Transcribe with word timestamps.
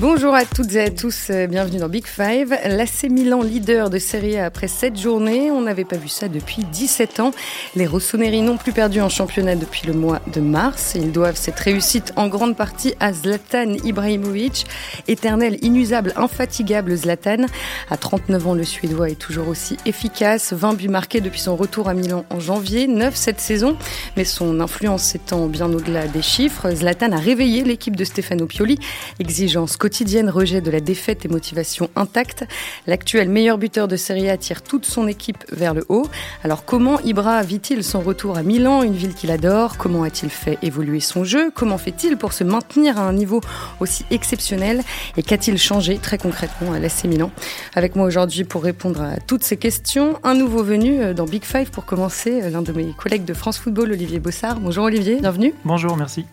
Bonjour 0.00 0.34
à 0.34 0.44
toutes 0.44 0.74
et 0.74 0.80
à 0.80 0.90
tous, 0.90 1.28
euh, 1.30 1.46
bienvenue 1.46 1.78
dans 1.78 1.88
Big 1.88 2.04
Five. 2.04 2.52
L'AC 2.64 3.04
Milan, 3.08 3.42
leader 3.42 3.90
de 3.90 4.00
Serie 4.00 4.36
A 4.36 4.46
après 4.46 4.66
7 4.66 4.98
journées, 5.00 5.52
on 5.52 5.60
n'avait 5.60 5.84
pas 5.84 5.96
vu 5.96 6.08
ça 6.08 6.26
depuis 6.26 6.64
17 6.64 7.20
ans. 7.20 7.30
Les 7.76 7.86
Rossoneri 7.86 8.42
n'ont 8.42 8.56
plus 8.56 8.72
perdu 8.72 9.00
en 9.00 9.08
championnat 9.08 9.54
depuis 9.54 9.86
le 9.86 9.92
mois 9.92 10.20
de 10.32 10.40
mars. 10.40 10.94
Ils 10.96 11.12
doivent 11.12 11.36
cette 11.36 11.60
réussite 11.60 12.12
en 12.16 12.26
grande 12.26 12.56
partie 12.56 12.94
à 12.98 13.12
Zlatan 13.12 13.74
Ibrahimovic, 13.84 14.66
éternel, 15.06 15.58
inusable, 15.62 16.12
infatigable 16.16 16.96
Zlatan. 16.96 17.46
À 17.88 17.96
39 17.96 18.48
ans, 18.48 18.54
le 18.54 18.64
Suédois 18.64 19.10
est 19.10 19.18
toujours 19.18 19.46
aussi 19.46 19.76
efficace. 19.86 20.52
20 20.52 20.74
buts 20.74 20.88
marqués 20.88 21.20
depuis 21.20 21.40
son 21.40 21.54
retour 21.54 21.88
à 21.88 21.94
Milan 21.94 22.24
en 22.30 22.40
janvier, 22.40 22.88
9 22.88 23.14
cette 23.14 23.38
saison. 23.38 23.76
Mais 24.16 24.24
son 24.24 24.58
influence 24.58 25.04
s'étend 25.04 25.46
bien 25.46 25.72
au-delà 25.72 26.08
des 26.08 26.22
chiffres. 26.22 26.68
Zlatan 26.72 27.12
a 27.12 27.18
réveillé 27.18 27.62
l'équipe 27.62 27.94
de 27.94 28.02
Stefano 28.02 28.46
Pioli, 28.46 28.76
exigence 29.20 29.76
quotidienne, 29.84 30.30
rejet 30.30 30.62
de 30.62 30.70
la 30.70 30.80
défaite 30.80 31.26
et 31.26 31.28
motivation 31.28 31.90
intacte. 31.94 32.46
L'actuel 32.86 33.28
meilleur 33.28 33.58
buteur 33.58 33.86
de 33.86 33.96
Serie 33.96 34.30
A 34.30 34.38
tire 34.38 34.62
toute 34.62 34.86
son 34.86 35.06
équipe 35.06 35.44
vers 35.52 35.74
le 35.74 35.84
haut. 35.90 36.06
Alors 36.42 36.64
comment 36.64 37.00
Ibra 37.00 37.42
vit-il 37.42 37.84
son 37.84 38.00
retour 38.00 38.38
à 38.38 38.42
Milan, 38.42 38.82
une 38.82 38.94
ville 38.94 39.12
qu'il 39.12 39.30
adore? 39.30 39.76
Comment 39.76 40.02
a-t-il 40.02 40.30
fait 40.30 40.56
évoluer 40.62 41.00
son 41.00 41.22
jeu? 41.22 41.50
Comment 41.54 41.76
fait-il 41.76 42.16
pour 42.16 42.32
se 42.32 42.44
maintenir 42.44 42.96
à 42.98 43.02
un 43.02 43.12
niveau 43.12 43.42
aussi 43.78 44.06
exceptionnel? 44.10 44.82
Et 45.18 45.22
qu'a-t-il 45.22 45.58
changé 45.58 45.98
très 45.98 46.16
concrètement 46.16 46.72
à 46.72 46.78
l'AC 46.78 47.04
Milan? 47.04 47.30
Avec 47.74 47.94
moi 47.94 48.06
aujourd'hui 48.06 48.44
pour 48.44 48.62
répondre 48.62 49.02
à 49.02 49.18
toutes 49.18 49.44
ces 49.44 49.58
questions, 49.58 50.18
un 50.22 50.34
nouveau 50.34 50.62
venu 50.62 51.02
euh, 51.02 51.12
dans 51.12 51.26
Big 51.26 51.44
Five 51.44 51.70
pour 51.70 51.84
commencer, 51.84 52.40
euh, 52.40 52.48
l'un 52.48 52.62
de 52.62 52.72
mes 52.72 52.94
collègues 52.94 53.26
de 53.26 53.34
France 53.34 53.58
Football, 53.58 53.92
Olivier 53.92 54.18
Bossard. 54.18 54.60
Bonjour 54.60 54.84
Olivier, 54.84 55.20
bienvenue. 55.20 55.52
Bonjour, 55.62 55.94
merci. 55.98 56.24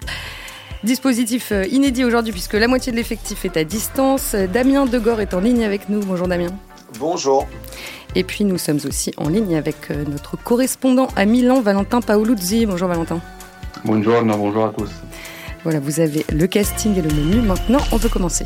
Dispositif 0.84 1.52
euh, 1.52 1.66
inédit 1.68 2.04
aujourd'hui 2.04 2.32
puisque 2.32 2.54
la 2.54 2.68
moitié 2.68 2.92
de 2.92 2.98
l'effectif 2.98 3.46
est 3.46 3.56
à 3.56 3.64
distance. 3.64 4.34
Damien 4.34 4.86
Degor 4.86 5.22
est 5.22 5.34
en 5.34 5.40
ligne 5.40 5.64
avec 5.64 5.90
nous. 5.90 6.00
Bonjour 6.00 6.28
Damien. 6.28 6.50
Bonjour. 7.00 7.48
Et 8.16 8.24
puis 8.24 8.44
nous 8.46 8.58
sommes 8.58 8.80
aussi 8.86 9.12
en 9.18 9.30
ligne 9.30 9.56
avec 9.56 9.92
euh, 9.92 10.04
notre 10.08 10.38
correspondant 10.38 11.08
à 11.16 11.26
Milan, 11.26 11.62
Valentin 11.62 12.02
Paoluzzi. 12.02 12.66
Bonjour 12.66 12.88
Valentin. 12.88 13.22
Bonjour, 13.86 14.22
bonjour 14.24 14.66
à 14.66 14.74
tous. 14.76 14.90
Voilà, 15.64 15.80
vous 15.80 16.00
avez 16.00 16.26
le 16.34 16.48
casting 16.48 16.98
et 16.98 17.02
le 17.02 17.10
menu. 17.10 17.42
Maintenant, 17.42 17.80
on 17.92 18.00
peut 18.00 18.10
commencer. 18.10 18.46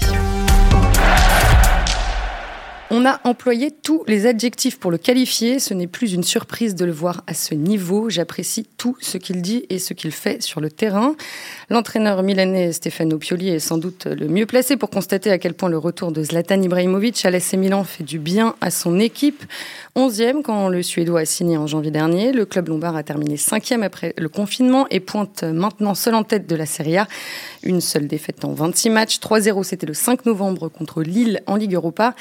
On 2.91 3.03
a 3.03 3.19
employé 3.23 3.71
tous 3.71 4.03
les 4.07 4.27
adjectifs 4.27 4.79
pour 4.79 4.91
le 4.91 4.99
qualifier. 4.99 5.57
Ce 5.57 5.73
n'est 5.73 5.87
plus 5.87 6.13
une 6.13 6.23
surprise 6.23 6.75
de 6.75 6.85
le 6.85 6.91
voir 6.91 7.23
à 7.25 7.33
ce 7.33 7.55
niveau. 7.55 8.11
J'apprécie 8.11 8.67
tout 8.77 8.95
ce 9.01 9.17
qu'il 9.17 9.41
dit 9.41 9.65
et 9.71 9.79
ce 9.79 9.95
qu'il 9.95 10.11
fait 10.11 10.43
sur 10.43 10.61
le 10.61 10.69
terrain. 10.69 11.15
L'entraîneur 11.71 12.21
milanais 12.21 12.73
Stefano 12.73 13.17
Pioli 13.17 13.49
est 13.49 13.59
sans 13.59 13.79
doute 13.79 14.05
le 14.05 14.27
mieux 14.27 14.45
placé 14.45 14.77
pour 14.77 14.91
constater 14.91 15.31
à 15.31 15.39
quel 15.39 15.55
point 15.55 15.67
le 15.67 15.79
retour 15.79 16.11
de 16.11 16.21
Zlatan 16.21 16.61
Ibrahimovic 16.61 17.25
à 17.25 17.31
l'AC 17.31 17.53
Milan 17.53 17.83
fait 17.83 18.03
du 18.03 18.19
bien 18.19 18.55
à 18.61 18.69
son 18.69 18.99
équipe. 18.99 19.43
Onzième 19.97 20.43
quand 20.43 20.67
le 20.67 20.83
Suédois 20.83 21.21
a 21.21 21.25
signé 21.25 21.55
en 21.55 21.67
janvier 21.67 21.89
dernier. 21.89 22.33
Le 22.33 22.45
club 22.45 22.67
lombard 22.67 22.97
a 22.97 23.03
terminé 23.03 23.37
cinquième 23.37 23.81
après 23.81 24.13
le 24.17 24.27
confinement 24.27 24.87
et 24.89 24.99
pointe 24.99 25.43
maintenant 25.43 25.95
seul 25.95 26.15
en 26.15 26.25
tête 26.25 26.47
de 26.47 26.55
la 26.57 26.65
Serie 26.65 26.97
A. 26.97 27.07
Une 27.63 27.79
seule 27.79 28.05
défaite 28.05 28.43
en 28.43 28.51
26 28.51 28.89
matchs. 28.89 29.19
3-0, 29.19 29.63
c'était 29.63 29.85
le 29.85 29.93
5 29.93 30.25
novembre 30.25 30.67
contre 30.67 31.01
Lille 31.01 31.41
en 31.47 31.55
Ligue 31.55 31.75
Europa. 31.75 32.13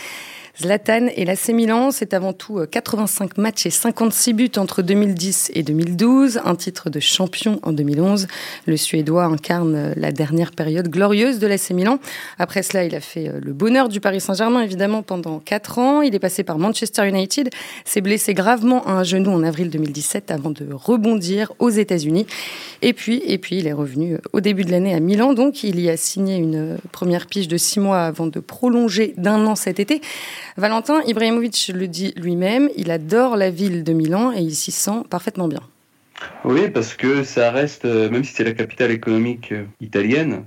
Zlatan 0.61 1.09
et 1.17 1.25
l'AC 1.25 1.49
Milan, 1.49 1.91
c'est 1.91 2.15
avant 2.15 2.33
tout 2.33 2.61
85 2.71 3.25
euh, 3.39 3.43
matchs 3.43 3.67
et 3.67 3.71
56 3.71 4.33
buts 4.35 4.51
entre 4.57 4.83
2010 4.83 5.51
et 5.53 5.65
2012, 5.65 6.41
un 6.45 6.55
titre 6.55 6.91
de 6.91 7.01
champion 7.01 7.59
en 7.65 7.73
2011. 7.73 8.29
Le 8.67 8.77
Suédois 8.77 9.25
incarne 9.25 9.75
euh, 9.75 9.95
la 9.97 10.13
dernière 10.13 10.53
période 10.53 10.89
glorieuse 10.89 11.41
de 11.41 11.49
l'AC 11.49 11.71
Milan. 11.71 11.99
Après 12.39 12.63
cela, 12.63 12.85
il 12.85 12.95
a 12.95 13.01
fait 13.01 13.29
euh, 13.29 13.41
le 13.43 13.53
bonheur 13.53 13.89
du 13.89 13.99
Paris 13.99 14.21
Saint-Germain, 14.21 14.61
évidemment, 14.61 15.03
pendant 15.03 15.41
4 15.41 15.79
ans. 15.79 16.03
Il 16.03 16.15
est 16.15 16.21
passé 16.21 16.45
par 16.45 16.59
Manchester 16.59 17.09
United, 17.09 17.51
s'est 17.85 18.01
blessé 18.01 18.35
gravement 18.35 18.87
à 18.87 18.93
un 18.93 19.05
genou 19.05 19.31
en 19.31 19.43
avril 19.43 19.71
2017 19.71 20.31
avant 20.31 20.51
de 20.51 20.67
rebondir 20.73 21.53
aux 21.59 21.71
États-Unis. 21.71 22.27
Et 22.83 22.93
puis, 22.93 23.23
et 23.27 23.39
puis, 23.39 23.59
il 23.59 23.67
est 23.67 23.73
revenu 23.73 24.19
au 24.33 24.41
début 24.41 24.65
de 24.65 24.71
l'année 24.71 24.95
à 24.95 25.01
Milan, 25.01 25.35
donc 25.35 25.65
il 25.65 25.81
y 25.81 25.91
a 25.91 25.97
signé 25.97 26.37
une 26.37 26.79
première 26.93 27.27
pige 27.27 27.49
de 27.49 27.57
6 27.57 27.81
mois 27.81 28.03
avant 28.03 28.27
de 28.27 28.41
prolonger 28.41 29.15
d'un 29.17 29.47
an 29.47 29.55
cet 29.55 29.81
été. 29.81 30.01
Valentin 30.57 31.01
Ibrahimovic 31.07 31.73
le 31.75 31.89
dit 31.89 32.13
lui-même, 32.17 32.69
il 32.77 32.91
adore 32.91 33.37
la 33.37 33.51
ville 33.51 33.85
de 33.85 33.93
Milan 33.93 34.33
et 34.33 34.41
il 34.41 34.55
s'y 34.55 34.73
sent 34.73 35.03
parfaitement 35.11 35.49
bien. 35.49 35.61
Oui, 36.45 36.71
parce 36.71 36.95
que 36.95 37.25
ça 37.25 37.51
reste, 37.51 37.85
euh, 37.85 38.09
même 38.11 38.25
si 38.25 38.33
c'est 38.33 38.45
la 38.45 38.53
capitale 38.53 38.91
économique 38.91 39.53
euh, 39.53 39.65
italienne, 39.81 40.45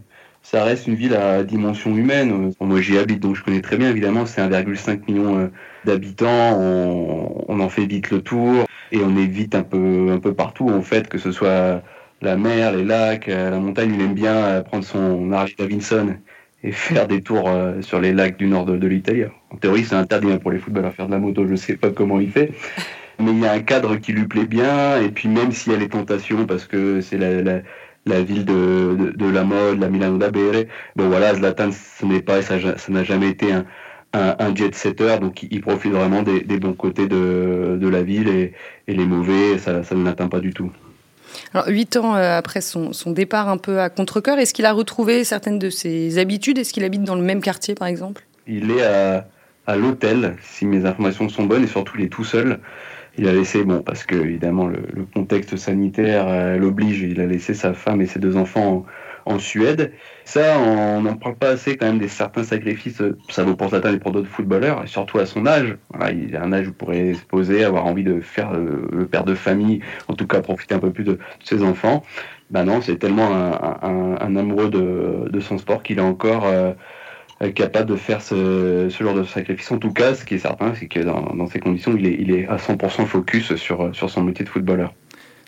ça 0.49 0.63
reste 0.63 0.87
une 0.87 0.95
ville 0.95 1.13
à 1.13 1.43
dimension 1.43 1.93
humaine. 1.93 2.53
Moi, 2.61 2.79
j'y 2.79 2.97
habite, 2.97 3.19
donc 3.19 3.35
je 3.35 3.43
connais 3.43 3.59
très 3.59 3.75
bien, 3.75 3.89
évidemment, 3.89 4.25
c'est 4.25 4.41
1,5 4.41 5.01
million 5.05 5.37
euh, 5.37 5.47
d'habitants. 5.83 6.57
On, 6.57 7.59
en 7.59 7.69
fait 7.69 7.85
vite 7.85 8.11
le 8.11 8.21
tour 8.21 8.65
et 8.93 8.99
on 9.03 9.17
est 9.17 9.25
vite 9.25 9.55
un 9.55 9.63
peu, 9.63 10.09
un 10.09 10.19
peu 10.19 10.33
partout, 10.33 10.69
en 10.69 10.81
fait, 10.81 11.09
que 11.09 11.17
ce 11.17 11.33
soit 11.33 11.81
la 12.21 12.37
mer, 12.37 12.71
les 12.71 12.85
lacs, 12.85 13.27
la 13.27 13.59
montagne. 13.59 13.93
Il 13.93 14.01
aime 14.01 14.13
bien 14.13 14.61
prendre 14.61 14.85
son 14.85 15.33
Harley 15.33 15.53
Davidson 15.57 16.15
et 16.63 16.71
faire 16.71 17.07
des 17.07 17.21
tours 17.21 17.49
euh, 17.49 17.81
sur 17.81 17.99
les 17.99 18.13
lacs 18.13 18.37
du 18.37 18.47
nord 18.47 18.65
de, 18.65 18.87
l'Italie. 18.87 19.23
En 19.49 19.57
théorie, 19.57 19.83
c'est 19.83 19.95
interdit 19.95 20.31
hein, 20.31 20.37
pour 20.37 20.51
les 20.51 20.59
footballeurs 20.59 20.93
faire 20.93 21.07
de 21.07 21.11
la 21.11 21.19
moto, 21.19 21.45
je 21.45 21.51
ne 21.51 21.57
sais 21.57 21.75
pas 21.75 21.89
comment 21.89 22.21
il 22.21 22.31
fait. 22.31 22.51
Mais 23.19 23.31
il 23.31 23.39
y 23.39 23.45
a 23.47 23.51
un 23.51 23.61
cadre 23.61 23.97
qui 23.97 24.13
lui 24.13 24.27
plaît 24.27 24.45
bien, 24.45 25.01
et 25.01 25.09
puis 25.09 25.27
même 25.27 25.51
s'il 25.51 25.73
y 25.73 25.75
a 25.75 25.79
les 25.79 25.89
tentations, 25.89 26.45
parce 26.45 26.67
que 26.67 27.01
c'est 27.01 27.17
la, 27.17 27.41
la, 27.41 27.61
ville 28.21 28.45
de, 28.45 29.13
de, 29.15 29.29
la 29.29 29.43
mode, 29.43 29.79
la 29.79 29.89
Milano 29.89 30.17
da 30.17 30.31
Bere, 30.31 30.67
bon 30.95 31.09
voilà, 31.09 31.35
Zlatan, 31.35 31.69
ce 31.71 32.05
n'est 32.05 32.21
pas, 32.21 32.41
ça 32.41 32.57
n'a 32.89 33.03
jamais 33.03 33.29
été 33.29 33.51
un, 33.51 33.65
un, 34.13 34.55
jet 34.55 34.73
setter, 34.73 35.17
donc 35.19 35.43
il, 35.43 35.61
profite 35.61 35.91
vraiment 35.91 36.23
des, 36.23 36.41
des, 36.41 36.59
bons 36.59 36.73
côtés 36.73 37.07
de, 37.07 37.77
de 37.79 37.87
la 37.87 38.03
ville, 38.03 38.27
et, 38.27 38.53
et 38.87 38.93
les 38.93 39.05
mauvais, 39.05 39.57
ça, 39.57 39.83
ça 39.83 39.95
ne 39.95 40.03
l'atteint 40.03 40.29
pas 40.29 40.39
du 40.39 40.53
tout. 40.53 40.71
Alors, 41.53 41.67
huit 41.67 41.97
ans 41.97 42.15
euh, 42.15 42.37
après 42.37 42.61
son, 42.61 42.91
départ 43.07 43.49
un 43.49 43.57
peu 43.57 43.79
à 43.79 43.89
contre-coeur, 43.89 44.39
est-ce 44.39 44.53
qu'il 44.53 44.65
a 44.65 44.73
retrouvé 44.73 45.23
certaines 45.23 45.59
de 45.59 45.69
ses 45.69 46.17
habitudes? 46.17 46.57
Est-ce 46.57 46.73
qu'il 46.73 46.83
habite 46.83 47.03
dans 47.03 47.15
le 47.15 47.21
même 47.21 47.41
quartier, 47.41 47.75
par 47.75 47.87
exemple? 47.87 48.25
Il 48.47 48.71
est 48.71 48.83
à, 48.83 49.75
l'hôtel, 49.75 50.37
si 50.41 50.65
mes 50.65 50.85
informations 50.85 51.27
sont 51.29 51.45
bonnes, 51.45 51.63
et 51.63 51.67
surtout 51.67 51.95
il 51.97 52.05
est 52.05 52.09
tout 52.09 52.23
seul. 52.23 52.59
Il 53.17 53.27
a 53.27 53.33
laissé, 53.33 53.63
bon, 53.63 53.81
parce 53.81 54.03
que 54.03 54.15
évidemment 54.15 54.67
le, 54.67 55.05
contexte 55.13 55.57
sanitaire 55.57 56.27
euh, 56.27 56.57
l'oblige, 56.57 57.01
il 57.01 57.19
a 57.19 57.25
laissé 57.25 57.53
sa 57.53 57.73
femme 57.73 58.01
et 58.01 58.05
ses 58.05 58.19
deux 58.19 58.37
enfants 58.37 58.85
en 59.25 59.39
Suède. 59.39 59.91
Ça, 60.23 60.59
on 60.59 61.01
n'en 61.01 61.15
parle 61.15 61.35
pas 61.35 61.49
assez 61.49 61.77
quand 61.77 61.87
même 61.87 61.99
des 61.99 62.07
certains 62.07 62.43
sacrifices. 62.43 63.01
Ça 63.29 63.43
vaut 63.43 63.55
pour 63.55 63.69
certains 63.69 63.93
et 63.93 63.99
pour 63.99 64.11
d'autres 64.11 64.29
footballeurs, 64.29 64.83
et 64.83 64.87
surtout 64.87 65.19
à 65.19 65.25
son 65.25 65.45
âge. 65.45 65.77
Voilà, 65.93 66.11
il 66.11 66.35
a 66.35 66.43
un 66.43 66.53
âge 66.53 66.67
où 66.67 66.69
il 66.69 66.75
pourrait 66.75 67.13
se 67.13 67.25
poser, 67.25 67.63
avoir 67.63 67.85
envie 67.85 68.03
de 68.03 68.19
faire 68.19 68.53
euh, 68.53 68.87
le 68.91 69.05
père 69.05 69.23
de 69.23 69.35
famille, 69.35 69.81
en 70.07 70.13
tout 70.13 70.27
cas 70.27 70.41
profiter 70.41 70.75
un 70.75 70.79
peu 70.79 70.91
plus 70.91 71.03
de, 71.03 71.19
ses 71.43 71.63
enfants. 71.63 72.03
Ben 72.49 72.63
non, 72.63 72.81
c'est 72.81 72.97
tellement 72.97 73.29
un, 73.33 74.35
amoureux 74.37 74.69
de, 74.69 75.39
son 75.41 75.57
sport 75.57 75.83
qu'il 75.83 75.97
est 75.97 76.01
encore 76.01 76.45
euh, 76.45 76.71
capable 77.53 77.89
de 77.89 77.95
faire 77.95 78.21
ce, 78.21 78.89
genre 78.89 79.13
de 79.13 79.23
sacrifice. 79.23 79.71
En 79.71 79.77
tout 79.77 79.93
cas, 79.93 80.15
ce 80.15 80.25
qui 80.25 80.35
est 80.35 80.39
certain, 80.39 80.73
c'est 80.73 80.87
que 80.87 80.99
dans, 80.99 81.47
ces 81.47 81.59
conditions, 81.59 81.95
il 81.97 82.31
est, 82.31 82.47
à 82.47 82.57
100% 82.57 83.05
focus 83.05 83.55
sur, 83.55 83.95
sur 83.95 84.09
son 84.09 84.23
métier 84.23 84.43
de 84.43 84.49
footballeur 84.49 84.93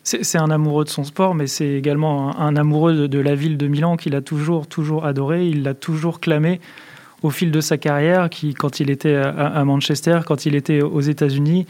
c'est 0.03 0.37
un 0.37 0.49
amoureux 0.49 0.85
de 0.85 0.89
son 0.89 1.03
sport, 1.03 1.35
mais 1.35 1.47
c'est 1.47 1.69
également 1.69 2.37
un, 2.39 2.55
amoureux 2.55 3.07
de, 3.07 3.19
la 3.19 3.35
ville 3.35 3.57
de 3.57 3.67
Milan 3.67 3.97
qu'il 3.97 4.15
a 4.15 4.21
toujours, 4.21 4.67
toujours 4.67 5.05
adoré. 5.05 5.45
Il 5.45 5.63
l'a 5.63 5.73
toujours 5.73 6.19
clamé 6.19 6.59
au 7.21 7.29
fil 7.29 7.51
de 7.51 7.61
sa 7.61 7.77
carrière, 7.77 8.29
qui, 8.29 8.53
quand 8.53 8.79
il 8.79 8.89
était 8.89 9.15
à, 9.15 9.63
Manchester, 9.65 10.21
quand 10.25 10.45
il 10.45 10.55
était 10.55 10.81
aux 10.81 11.01
États-Unis. 11.01 11.65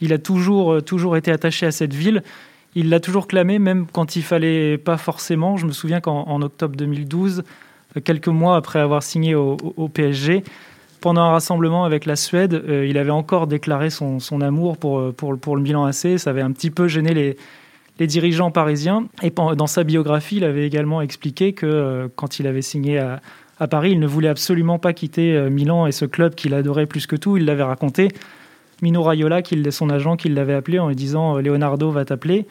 Il 0.00 0.12
a 0.12 0.18
toujours, 0.18 0.82
toujours 0.82 1.16
été 1.16 1.30
attaché 1.30 1.66
à 1.66 1.72
cette 1.72 1.92
ville. 1.92 2.22
Il 2.74 2.88
l'a 2.88 3.00
toujours 3.00 3.26
clamé, 3.26 3.58
même 3.58 3.86
quand 3.92 4.16
il 4.16 4.22
fallait 4.22 4.78
pas 4.78 4.96
forcément. 4.96 5.56
Je 5.56 5.66
me 5.66 5.72
souviens 5.72 6.00
qu'en 6.00 6.40
octobre 6.40 6.76
2012, 6.76 7.42
quelques 8.00 8.28
mois 8.28 8.56
après 8.56 8.78
avoir 8.78 9.02
signé 9.02 9.34
au, 9.34 9.56
PSG, 9.88 10.44
pendant 11.00 11.22
un 11.22 11.30
rassemblement 11.30 11.84
avec 11.84 12.06
la 12.06 12.16
Suède, 12.16 12.54
euh, 12.54 12.86
il 12.86 12.96
avait 12.96 13.10
encore 13.10 13.46
déclaré 13.46 13.90
son, 13.90 14.18
amour 14.40 14.76
pour, 14.76 15.12
pour, 15.14 15.56
le 15.56 15.62
Milan 15.62 15.84
AC. 15.84 16.18
Ça 16.18 16.30
avait 16.30 16.42
un 16.42 16.52
petit 16.52 16.70
peu 16.70 16.88
gêné 16.88 17.12
les, 17.14 17.36
dirigeants 18.06 18.50
parisiens. 18.50 19.06
Et 19.22 19.30
dans 19.30 19.66
sa 19.66 19.84
biographie, 19.84 20.36
il 20.36 20.44
avait 20.44 20.66
également 20.66 21.00
expliqué 21.00 21.52
que 21.52 21.66
euh, 21.66 22.08
quand 22.14 22.38
il 22.38 22.46
avait 22.46 22.62
signé 22.62 22.98
à, 22.98 23.20
Paris, 23.68 23.92
il 23.92 24.00
ne 24.00 24.08
voulait 24.08 24.28
absolument 24.28 24.80
pas 24.80 24.92
quitter 24.92 25.36
euh, 25.36 25.48
Milan 25.48 25.86
et 25.86 25.92
ce 25.92 26.04
club 26.04 26.34
qu'il 26.34 26.52
adorait 26.52 26.86
plus 26.86 27.06
que 27.06 27.14
tout. 27.14 27.36
Il 27.36 27.44
l'avait 27.44 27.62
raconté. 27.62 28.08
Mino 28.82 29.02
Raiola, 29.04 29.40
son 29.70 29.88
agent, 29.88 30.16
qui 30.16 30.28
l'avait 30.28 30.54
appelé 30.54 30.80
en 30.80 30.88
lui 30.88 30.96
disant 30.96 31.36
euh, 31.36 31.40
Leonardo 31.40 31.90
va 31.90 32.04
t'appeler. 32.04 32.46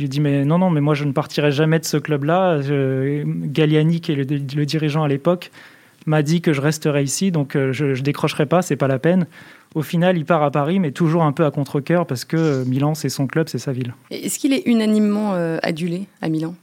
J'ai 0.00 0.08
dit 0.08 0.20
mais 0.20 0.44
non 0.44 0.58
non 0.58 0.70
mais 0.70 0.80
moi 0.80 0.94
je 0.94 1.04
ne 1.04 1.12
partirai 1.12 1.52
jamais 1.52 1.78
de 1.78 1.84
ce 1.84 1.98
club-là. 1.98 2.58
Galliani 3.24 4.00
qui 4.00 4.12
est 4.12 4.16
le, 4.16 4.64
dirigeant 4.64 5.04
à 5.04 5.08
l'époque 5.08 5.50
m'a 6.06 6.22
dit 6.22 6.40
que 6.40 6.54
je 6.54 6.62
resterais 6.62 7.04
ici 7.04 7.30
donc 7.30 7.52
je, 7.54 7.84
ne 7.84 8.00
décrocherai 8.00 8.46
pas, 8.46 8.62
c'est 8.62 8.76
pas 8.76 8.88
la 8.88 8.98
peine. 8.98 9.26
Au 9.74 9.82
final, 9.82 10.16
il 10.16 10.24
part 10.24 10.42
à 10.42 10.50
Paris, 10.50 10.80
mais 10.80 10.90
toujours 10.90 11.22
un 11.22 11.32
peu 11.32 11.44
à 11.44 11.50
contre-coeur 11.52 12.04
parce 12.06 12.24
que 12.24 12.36
euh, 12.36 12.64
Milan, 12.64 12.94
c'est 12.94 13.08
son 13.08 13.28
club, 13.28 13.48
c'est 13.48 13.58
sa 13.58 13.72
ville. 13.72 13.94
Est-ce 14.10 14.38
qu'il 14.38 14.52
est 14.52 14.62
unanimement 14.66 15.34
euh, 15.34 15.58
adulé 15.62 16.06
à 16.20 16.28
Milan? 16.28 16.54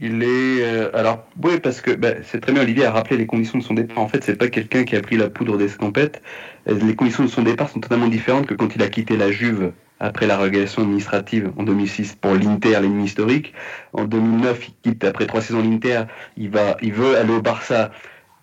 Il 0.00 0.24
est 0.24 0.62
euh, 0.62 0.90
alors 0.92 1.24
oui 1.42 1.60
parce 1.60 1.80
que 1.80 1.92
bah, 1.92 2.14
c'est 2.24 2.40
très 2.40 2.52
bien 2.52 2.62
Olivier 2.62 2.84
a 2.84 2.90
rappelé 2.90 3.16
les 3.16 3.26
conditions 3.26 3.58
de 3.58 3.62
son 3.62 3.74
départ. 3.74 3.98
En 3.98 4.08
fait, 4.08 4.24
c'est 4.24 4.36
pas 4.36 4.48
quelqu'un 4.48 4.84
qui 4.84 4.96
a 4.96 5.00
pris 5.00 5.16
la 5.16 5.30
poudre 5.30 5.56
d'escampette. 5.56 6.20
Euh, 6.68 6.78
les 6.82 6.96
conditions 6.96 7.22
de 7.22 7.28
son 7.28 7.42
départ 7.42 7.68
sont 7.68 7.80
totalement 7.80 8.08
différentes 8.08 8.46
que 8.46 8.54
quand 8.54 8.74
il 8.74 8.82
a 8.82 8.88
quitté 8.88 9.16
la 9.16 9.30
Juve 9.30 9.72
après 10.00 10.26
la 10.26 10.36
relégation 10.36 10.82
administrative 10.82 11.52
en 11.56 11.62
2006 11.62 12.16
pour 12.16 12.34
l'Inter, 12.34 12.80
l'ennemi 12.80 13.04
historique. 13.04 13.54
En 13.92 14.04
2009, 14.04 14.68
il 14.68 14.74
quitte 14.82 15.04
après 15.04 15.26
trois 15.26 15.40
saisons 15.40 15.62
l'Inter. 15.62 16.02
Il 16.36 16.50
va, 16.50 16.76
il 16.82 16.92
veut 16.92 17.16
aller 17.16 17.32
au 17.32 17.40
Barça 17.40 17.92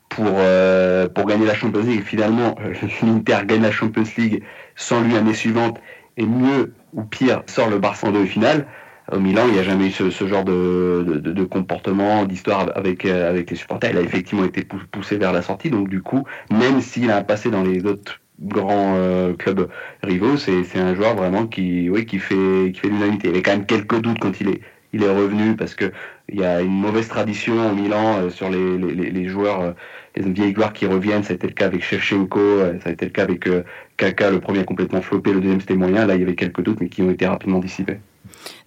pour 0.08 0.36
euh, 0.38 1.10
pour 1.10 1.26
gagner 1.26 1.46
la 1.46 1.54
Champions 1.54 1.84
League. 1.84 2.04
finalement, 2.04 2.56
l'Inter 3.02 3.40
gagne 3.46 3.62
la 3.62 3.72
Champions 3.72 4.04
League 4.18 4.44
sans 4.78 5.02
lui 5.02 5.14
l'année 5.14 5.34
suivante 5.34 5.82
et 6.16 6.26
mieux 6.26 6.74
ou 6.94 7.04
pire 7.04 7.44
sort 7.46 7.70
le 7.70 7.78
Barça 7.78 8.08
en 8.08 8.12
demi-finale 8.14 8.68
au 9.12 9.20
Milan, 9.20 9.44
il 9.48 9.54
n'y 9.54 9.60
a 9.60 9.64
jamais 9.64 9.88
eu 9.88 9.92
ce, 9.92 10.28
genre 10.28 10.44
de, 10.44 11.44
comportement, 11.50 12.26
d'histoire 12.26 12.72
avec, 12.76 13.06
euh, 13.06 13.30
avec 13.30 13.50
les 13.50 13.56
supporters. 13.56 13.92
Il 13.92 13.98
a 13.98 14.02
effectivement 14.02 14.46
été 14.46 14.64
poussé 14.64 15.18
vers 15.18 15.32
la 15.32 15.42
sortie. 15.42 15.70
Donc 15.70 15.90
du 15.90 16.02
coup, 16.02 16.24
même 16.50 16.82
s'il 16.82 17.12
a 17.12 17.24
passé 17.24 17.50
dans 17.50 17.64
les 17.64 17.86
autres 17.86 18.22
grands 18.40 18.96
euh, 18.96 19.34
clubs 19.34 19.70
rivaux, 20.04 20.38
c'est 20.38 20.80
un 20.80 20.96
joueur 20.96 21.16
vraiment 21.16 21.48
qui, 21.48 21.90
fait, 22.20 22.72
qui 22.74 22.80
fait 22.80 22.88
l'unanimité. 22.88 23.28
Il 23.28 23.32
y 23.32 23.34
avait 23.34 23.42
quand 23.44 23.52
même 23.52 23.66
quelques 23.66 24.00
doutes 24.02 24.20
quand 24.20 24.40
il 24.42 24.50
est, 24.50 24.62
il 24.94 25.04
est 25.04 25.10
revenu 25.10 25.56
parce 25.56 25.76
que 25.76 25.92
il 26.30 26.40
y 26.40 26.46
a 26.46 26.62
une 26.62 26.74
mauvaise 26.74 27.08
tradition 27.08 27.70
au 27.70 27.76
Milan 27.76 28.20
euh, 28.20 28.30
sur 28.30 28.50
les, 28.50 28.78
les, 28.78 29.28
joueurs, 29.28 29.74
les 30.16 30.30
vieilles 30.30 30.54
gloires 30.54 30.74
qui 30.74 30.86
reviennent. 30.86 31.24
Ça 31.24 31.34
a 31.34 31.36
été 31.36 31.48
le 31.48 31.54
cas 31.54 31.66
avec 31.66 31.84
Shevchenko, 31.84 32.60
ça 32.82 32.90
a 32.90 32.92
été 32.92 33.06
le 33.06 33.12
cas 33.12 33.24
avec 33.24 33.50
Kaka, 33.98 34.32
le 34.32 34.40
premier 34.40 34.64
complètement 34.64 35.02
floppé, 35.02 35.34
le 35.34 35.42
deuxième 35.42 35.62
c'était 35.62 35.76
moyen. 35.76 36.06
Là, 36.06 36.16
il 36.16 36.22
y 36.22 36.24
avait 36.24 36.36
quelques 36.36 36.62
doutes, 36.62 36.80
mais 36.80 36.90
qui 36.90 37.02
ont 37.02 37.12
été 37.12 37.28
rapidement 37.28 37.60
dissipés. 37.60 37.98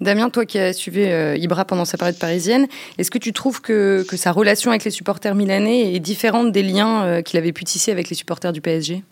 Damien, 0.00 0.30
toi 0.30 0.44
qui 0.44 0.58
as 0.58 0.72
suivi 0.72 1.04
euh, 1.04 1.36
Ibra 1.36 1.64
pendant 1.64 1.84
sa 1.84 1.96
période 1.98 2.18
parisienne, 2.18 2.66
est-ce 2.98 3.10
que 3.10 3.18
tu 3.18 3.32
trouves 3.32 3.60
que, 3.60 4.04
sa 4.14 4.32
relation 4.32 4.70
avec 4.70 4.84
les 4.84 4.90
supporters 4.90 5.34
milanais 5.34 5.94
est 5.94 6.00
différente 6.00 6.52
des 6.52 6.62
liens 6.62 7.04
euh, 7.04 7.22
qu'il 7.22 7.38
avait 7.38 7.52
pu 7.52 7.64
tisser 7.64 7.90
avec 7.90 8.08
les 8.08 8.14
supporters 8.14 8.52
du 8.52 8.60
PSG 8.60 9.02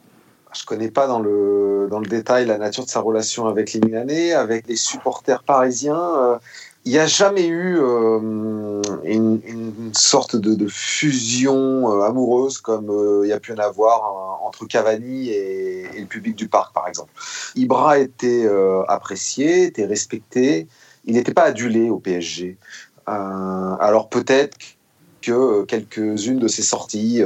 je 0.55 0.65
ne 0.65 0.67
connais 0.67 0.91
pas 0.91 1.07
dans 1.07 1.19
le, 1.19 1.89
dans 1.91 1.99
le 1.99 2.07
détail 2.07 2.45
la 2.45 2.59
nature 2.59 2.85
de 2.85 2.91
sa 2.91 3.01
relation 3.01 3.47
avec 3.47 3.73
les 3.73 3.81
Milanais, 3.81 4.35
avec 4.35 4.69
les 4.69 4.77
supporters 4.77 5.43
parisiens. 5.45 5.97
Euh, 5.97 6.37
il 6.85 6.93
n'y 6.93 6.99
a 6.99 7.07
jamais 7.07 7.47
eu 7.47 7.79
euh, 7.79 8.83
une, 9.05 9.93
sorte 9.95 10.35
de, 10.37 10.67
fusion 10.67 11.93
euh, 11.93 12.03
amoureuse 12.03 12.59
comme 12.59 12.91
euh, 12.91 13.23
il 13.25 13.29
y 13.29 13.33
a 13.33 13.39
pu 13.39 13.53
en 13.53 13.59
avoir 13.59 14.43
entre 14.43 14.67
Cavani 14.67 15.31
et, 15.31 15.89
le 15.97 16.07
public 16.07 16.35
du 16.35 16.49
parc, 16.49 16.75
par 16.75 16.89
exemple. 16.89 17.13
Ibra 17.55 17.99
était 17.99 18.49
apprécié, 18.89 19.65
était 19.65 19.87
respecté. 19.87 20.67
Il 21.05 21.15
n'était 21.15 21.35
pas 21.35 21.45
adulé 21.45 21.91
au 21.91 21.99
PSG. 21.99 22.57
alors 23.07 24.09
peut-être 24.09 24.57
que 25.21 25.63
quelques-unes 25.65 26.41
de 26.41 26.49
ses 26.49 26.63
sorties 26.63 27.23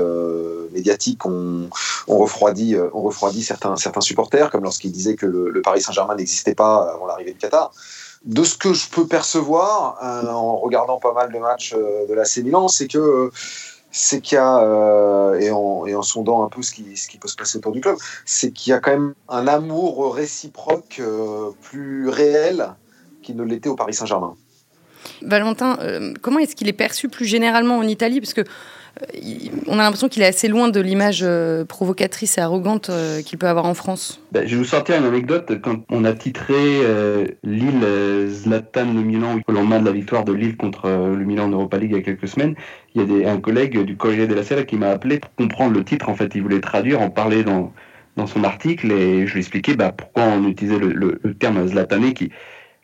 médiatiques 0.73 1.25
ont, 1.25 1.71
refroidi, 2.07 2.77
ont 2.77 3.03
refroidi 3.03 3.43
certains, 3.43 3.77
certains 3.77 4.03
supporters, 4.03 4.51
comme 4.51 4.65
lorsqu'il 4.65 4.93
disait 4.93 5.17
que 5.17 5.27
le 5.27 5.63
Paris 5.63 5.81
Saint-Germain 5.81 6.17
n'existait 6.17 6.55
pas 6.55 6.93
avant 6.93 7.07
l'arrivée 7.07 7.33
du 7.33 7.39
Qatar 7.39 7.73
de 8.27 8.43
ce 8.43 8.57
que 8.57 8.73
je 8.73 8.89
peux 8.89 9.07
percevoir 9.07 9.99
euh, 10.03 10.29
en 10.29 10.57
regardant 10.57 10.99
pas 10.99 11.13
mal 11.13 11.33
de 11.33 11.39
matchs 11.39 11.75
euh, 11.77 12.07
de 12.09 12.15
la 12.15 12.25
Milan, 12.43 12.69
c'est 12.69 12.89
que 12.89 13.31
c'est 13.93 14.21
qu'il 14.21 14.37
y 14.37 14.39
a, 14.39 14.59
euh, 14.59 15.39
et, 15.39 15.51
en, 15.51 15.87
et, 15.87 15.95
en, 15.95 16.03
sondant 16.03 16.45
un 16.45 16.49
peu 16.49 16.61
ce 16.63 16.73
qui, 16.73 16.97
ce 16.97 17.09
qui 17.09 17.19
peut 17.19 17.29
se 17.29 17.37
passer 17.37 17.57
autour 17.57 17.73
du 17.73 17.81
club, 17.81 17.97
c'est 18.27 18.51
qu'il 18.51 18.73
y 18.73 18.75
a 18.75 18.81
quand 18.81 18.91
même 18.91 19.15
un 19.29 19.47
amour 19.47 20.15
réciproque 20.15 21.01
plus 21.63 22.09
réel 22.11 22.75
qu'il 23.23 23.37
ne 23.37 23.45
l'était 23.45 23.71
au 23.71 23.77
Paris 23.77 23.95
Saint-Germain. 23.95 24.35
Valentin, 25.23 25.79
comment 26.21 26.41
est-ce 26.41 26.55
qu'il 26.55 26.69
est 26.69 26.75
perçu 26.75 27.09
plus 27.09 27.25
généralement 27.25 27.79
en 27.79 27.85
Italie? 27.85 28.21
Parce 28.21 28.35
que 28.35 28.45
on 29.67 29.75
a 29.79 29.83
l'impression 29.83 30.09
qu'il 30.09 30.23
est 30.23 30.27
assez 30.27 30.49
loin 30.49 30.69
de 30.69 30.81
l'image 30.81 31.21
euh, 31.23 31.65
provocatrice 31.65 32.39
et 32.39 32.41
arrogante 32.41 32.89
euh, 32.91 33.23
qu'il 33.23 33.39
peut 33.39 33.47
avoir 33.47 33.67
en 33.67 33.75
France. 33.75 34.21
Ben, 34.33 34.47
je 34.47 34.53
vais 34.53 34.57
vous 34.57 34.65
sortir 34.65 34.97
une 34.97 35.05
anecdote. 35.05 35.61
Quand 35.61 35.81
on 35.91 36.05
a 36.05 36.13
titré 36.13 36.55
euh, 36.57 37.27
Lille 37.43 37.85
Zlatan 38.29 38.95
le 38.95 39.03
Milan 39.03 39.39
au 39.47 39.53
lendemain 39.53 39.81
de 39.81 39.85
la 39.85 39.93
victoire 39.93 40.25
de 40.25 40.33
Lille 40.33 40.57
contre 40.57 40.89
le 40.89 41.25
Milan 41.25 41.45
en 41.45 41.51
Europa 41.51 41.79
League 41.79 41.91
il 41.93 41.97
y 41.97 42.01
a 42.01 42.03
quelques 42.03 42.29
semaines, 42.29 42.55
il 42.95 43.21
y 43.21 43.25
a 43.25 43.33
un 43.33 43.41
collègue 43.41 43.79
du 43.83 43.97
Corriere 43.97 44.29
della 44.29 44.43
Sera 44.43 44.63
qui 44.63 44.77
m'a 44.77 44.89
appelé 44.89 45.19
pour 45.19 45.35
comprendre 45.35 45.75
le 45.75 45.85
titre. 45.85 46.09
En 46.09 46.15
fait, 46.15 46.35
il 46.35 46.43
voulait 46.43 46.61
traduire, 46.61 47.01
en 47.03 47.11
parler 47.11 47.45
dans, 47.45 47.73
dans 48.17 48.27
son 48.27 48.45
article 48.45 48.91
et 48.93 49.27
je 49.27 49.33
lui 49.35 49.41
expliquais 49.41 49.75
bah, 49.75 49.93
pourquoi 49.93 50.25
on 50.25 50.49
utilisait 50.49 50.79
le, 50.79 51.19
le, 51.23 51.35
terme 51.35 51.67
Zlatané 51.67 52.15
qui, 52.15 52.31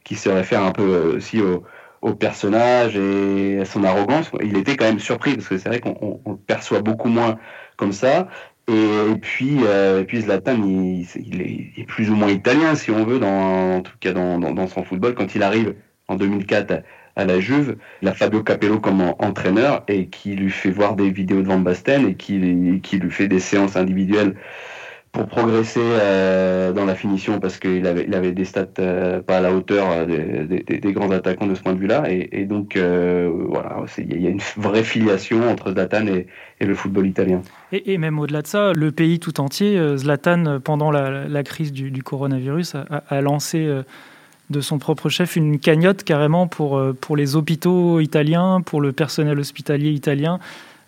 qui 0.05 0.17
se 0.17 0.29
réfère 0.29 0.63
un 0.63 0.73
peu 0.73 1.15
aussi 1.17 1.41
au 1.41 1.65
au 2.03 2.15
personnage 2.15 2.97
et 2.97 3.61
à 3.61 3.65
son 3.65 3.85
arrogance. 3.85 4.31
Il 4.43 4.57
était 4.59 4.77
quand 4.77 4.85
même 4.85 4.99
surpris 4.99 5.35
parce 5.35 5.49
que 5.49 5.57
c'est 5.57 5.69
vrai 5.69 5.81
qu'on 5.81 6.21
le 6.27 6.37
perçoit 6.37 6.83
beaucoup 6.83 7.09
moins 7.09 7.39
comme 7.77 7.93
ça. 7.93 8.29
Et, 8.69 9.15
puis, 9.21 9.59
euh, 9.65 10.05
puis 10.05 10.23
Zlatan, 10.23 10.57
il, 10.65 11.07
est, 11.41 11.85
plus 11.87 12.11
ou 12.11 12.15
moins 12.15 12.31
italien, 12.31 12.75
si 12.75 12.91
on 12.91 13.05
veut, 13.05 13.19
dans, 13.19 13.77
en 13.77 13.81
tout 13.81 13.93
cas 13.99 14.13
dans, 14.13 14.39
dans, 14.39 14.67
son 14.67 14.85
football. 14.85 15.15
Quand 15.15 15.35
il 15.35 15.43
arrive 15.43 15.75
en 16.09 16.17
2004 16.17 16.83
à, 17.17 17.25
la 17.25 17.41
Juve, 17.41 17.77
il 18.03 18.09
a 18.09 18.15
Fabio 18.15 18.43
Capello 18.43 18.79
comme 18.79 19.15
entraîneur 19.19 19.85
et 19.89 20.07
qui 20.07 20.35
lui 20.35 20.51
fait 20.51 20.71
voir 20.71 20.97
des 20.97 21.11
vidéos 21.11 21.43
de 21.43 21.47
Van 21.47 21.59
Basten 21.59 22.09
et 22.09 22.15
qui, 22.15 22.81
qui 22.83 22.99
lui 22.99 23.11
fait 23.11 23.29
des 23.29 23.41
séances 23.41 23.77
individuelles 23.77 24.35
pour 25.13 25.27
progresser 25.27 25.81
euh, 25.83 26.73
dans 26.73 26.87
la 26.87 26.95
finition 26.95 27.39
parce 27.39 27.59
qu'il 27.59 27.87
avait, 27.87 28.07
il 28.09 28.15
avait 28.15 28.33
des 28.33 28.47
stats 28.47 28.67
euh, 28.79 29.21
pas 29.21 29.37
à 29.37 29.41
la 29.43 29.53
hauteur 29.53 29.87
euh, 29.91 30.47
des, 30.47 30.63
des, 30.63 30.93
grands 30.93 31.11
attaquants 31.11 31.47
de 31.47 31.55
ce 31.55 31.61
point 31.61 31.75
de 31.75 31.79
vue-là. 31.79 32.05
Et, 32.09 32.47
donc, 32.47 32.77
voilà, 32.79 33.85
il 33.99 34.23
y 34.23 34.27
a 34.27 34.31
une 34.31 34.41
vraie 34.57 34.83
filiation 34.83 35.51
entre 35.51 35.73
Zlatan 35.73 36.07
et, 36.07 36.27
le 36.61 36.75
football 36.75 37.07
italien. 37.07 37.43
Et, 37.73 37.99
même 37.99 38.19
au-delà 38.19 38.41
de 38.41 38.47
ça, 38.47 38.73
le 38.73 38.91
pays 38.91 39.19
tout 39.19 39.41
entier, 39.41 39.79
Zlatan, 39.97 40.61
pendant 40.61 40.91
la, 40.91 41.43
crise 41.43 41.73
du, 41.73 41.91
du 41.91 42.03
coronavirus, 42.03 42.77
a, 42.77 43.03
a 43.09 43.21
lancé 43.21 43.69
de 44.51 44.61
son 44.61 44.79
propre 44.79 45.09
chef 45.09 45.37
une 45.37 45.59
cagnotte 45.59 46.05
carrément 46.05 46.47
pour, 46.47 46.81
pour 47.01 47.17
les 47.17 47.37
hôpitaux 47.37 48.01
italiens, 48.01 48.63
pour 48.65 48.81
le 48.81 48.93
personnel 48.93 49.39
hospitalier 49.39 49.91
italien. 49.91 50.39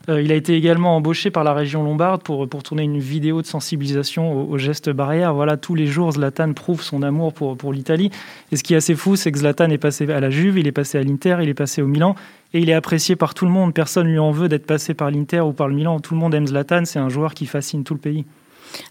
Euh, 0.08 0.20
il 0.20 0.30
a 0.32 0.34
été 0.34 0.54
également 0.54 0.96
embauché 0.96 1.30
par 1.30 1.44
la 1.44 1.54
région 1.54 1.82
lombarde 1.82 2.22
pour, 2.22 2.48
pour 2.48 2.62
tourner 2.62 2.82
une 2.82 2.98
vidéo 2.98 3.40
de 3.40 3.46
sensibilisation 3.46 4.50
aux, 4.50 4.58
gestes 4.58 4.90
barrières. 4.90 5.34
Voilà, 5.34 5.56
tous 5.56 5.74
les 5.74 5.86
jours, 5.86 6.12
Zlatan 6.12 6.52
prouve 6.52 6.82
son 6.82 7.02
amour 7.02 7.32
pour, 7.32 7.56
pour 7.56 7.72
l'Italie. 7.72 8.10
Et 8.52 8.56
ce 8.56 8.62
qui 8.62 8.74
est 8.74 8.76
assez 8.76 8.94
fou, 8.94 9.16
c'est 9.16 9.32
que 9.32 9.38
Zlatan 9.38 9.70
est 9.70 9.78
passé 9.78 10.10
à 10.10 10.20
la 10.20 10.30
Juve, 10.30 10.58
il 10.58 10.66
est 10.66 10.72
passé 10.72 10.98
à 10.98 11.02
l'Inter, 11.02 11.38
il 11.42 11.48
est 11.48 11.54
passé 11.54 11.80
au 11.80 11.86
Milan, 11.86 12.14
et 12.52 12.60
il 12.60 12.68
est 12.68 12.74
apprécié 12.74 13.16
par 13.16 13.34
tout 13.34 13.46
le 13.46 13.50
monde. 13.50 13.72
Personne 13.72 14.06
lui 14.06 14.18
en 14.18 14.30
veut 14.30 14.48
d'être 14.48 14.66
passé 14.66 14.92
par 14.94 15.10
l'Inter 15.10 15.40
ou 15.40 15.52
par 15.52 15.68
le 15.68 15.74
Milan. 15.74 16.00
Tout 16.00 16.14
le 16.14 16.20
monde 16.20 16.34
aime 16.34 16.46
Zlatan, 16.46 16.84
c'est 16.84 16.98
un 16.98 17.08
joueur 17.08 17.34
qui 17.34 17.46
fascine 17.46 17.84
tout 17.84 17.94
le 17.94 18.00
pays. 18.00 18.24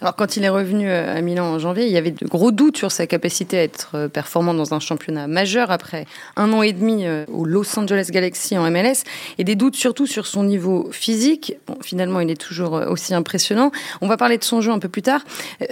Alors 0.02 0.16
quand 0.16 0.38
il 0.38 0.44
est 0.44 0.50
revenu 0.50 0.90
euh, 0.90 1.16
à 1.16 1.22
Milan 1.22 1.46
en 1.46 1.60
janvier, 1.60 1.86
il 1.86 1.92
y 1.92 1.98
avait 1.98 2.12
de 2.12 2.26
gros 2.26 2.52
doutes 2.52 2.78
sur 2.78 2.92
sa 2.92 3.08
capacité 3.08 3.58
à 3.58 3.64
être 3.64 3.92
euh, 3.96 4.08
performant 4.08 4.54
dans 4.54 4.74
un 4.74 4.80
championnat 4.80 5.28
majeur 5.28 5.72
après 5.72 6.06
un 6.36 6.52
an 6.54 6.62
et 6.62 6.74
demi 6.74 7.06
euh, 7.06 7.26
au 7.32 7.46
Los 7.46 7.78
Angeles 7.78 8.10
Galaxy 8.12 8.58
en 8.58 8.70
MLS 8.70 9.04
et 9.38 9.44
des 9.44 9.56
doutes 9.56 9.76
surtout 9.76 10.06
sur 10.06 10.28
son 10.28 10.44
niveau 10.44 10.90
physique. 10.92 11.56
finalement, 11.82 12.20
il 12.20 12.30
est 12.30 12.40
toujours 12.40 12.74
aussi 12.74 13.14
impressionnant. 13.14 13.72
On 14.02 14.08
va 14.08 14.18
parler 14.18 14.38
de 14.38 14.44
son 14.44 14.62
jeu 14.62 14.72
un 14.72 14.80
peu 14.80 14.90
plus 14.90 15.02
tard. 15.02 15.22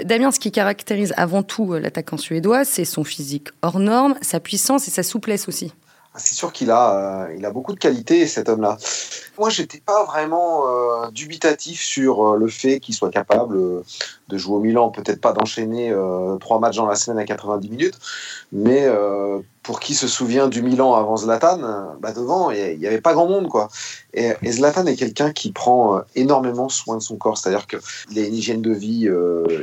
Damien, 0.03 0.32
ce 0.32 0.39
qui 0.39 0.51
caractérise 0.51 1.13
avant 1.18 1.44
tout 1.44 1.74
l'attaquant 1.74 2.18
suédois, 2.18 2.65
c'est 2.65 2.86
son 2.86 3.03
physique 3.03 3.50
hors 3.62 3.80
norme, 3.80 4.15
sa 4.22 4.39
puissance 4.39 4.88
et 4.88 4.91
sa 4.91 5.03
souplesse 5.03 5.48
aussi. 5.48 5.72
Ah, 6.13 6.20
c'est 6.20 6.36
sûr 6.36 6.51
qu'il 6.51 6.72
a, 6.72 7.30
il 7.38 7.46
a 7.46 7.51
beaucoup 7.51 7.74
de 7.74 7.80
qualités, 7.80 8.27
cet 8.27 8.50
homme-là 8.50 8.77
moi, 9.38 9.50
j'étais 9.50 9.80
pas 9.80 10.03
vraiment 10.06 10.68
euh, 10.68 11.10
dubitatif 11.12 11.82
sur 11.82 12.34
euh, 12.34 12.38
le 12.38 12.48
fait 12.48 12.80
qu'il 12.80 12.94
soit 12.94 13.10
capable 13.10 13.56
euh, 13.56 13.84
de 14.27 14.38
jouer 14.38 14.58
au 14.58 14.60
Milan, 14.60 14.89
peut-être 14.89 15.20
pas 15.22 15.34
d'enchaîner 15.34 15.94
trois 16.39 16.60
matchs 16.60 16.77
dans 16.77 16.86
la 16.86 16.96
semaine 16.96 17.18
à 17.18 17.25
90 17.25 17.70
minutes, 17.70 18.00
mais 18.53 18.88
pour 19.62 19.82
qui 19.82 19.94
se 19.94 20.08
souvient 20.08 20.48
du 20.48 20.62
Milan 20.62 20.94
avant 20.94 21.18
Zlatan, 21.18 21.98
bah 22.00 22.13
devant, 22.13 22.50
il 22.50 22.80
n'y 22.80 22.88
avait 22.88 23.01
pas 23.01 23.13
grand 23.13 23.27
monde. 23.27 23.50
quoi. 23.50 23.68
Et, 24.13 24.34
Zlatan 24.50 24.86
est 24.86 24.96
quelqu'un 24.96 25.34
qui 25.34 25.51
prend 25.51 26.01
énormément 26.15 26.70
soin 26.70 26.96
de 26.96 27.01
son 27.01 27.18
corps, 27.18 27.38
c'est-à-dire 27.38 27.68
qu'il 27.68 28.20
a 28.20 28.25
une 28.25 28.36
hygiène 28.36 28.62
de 28.62 28.72
vie 28.72 29.10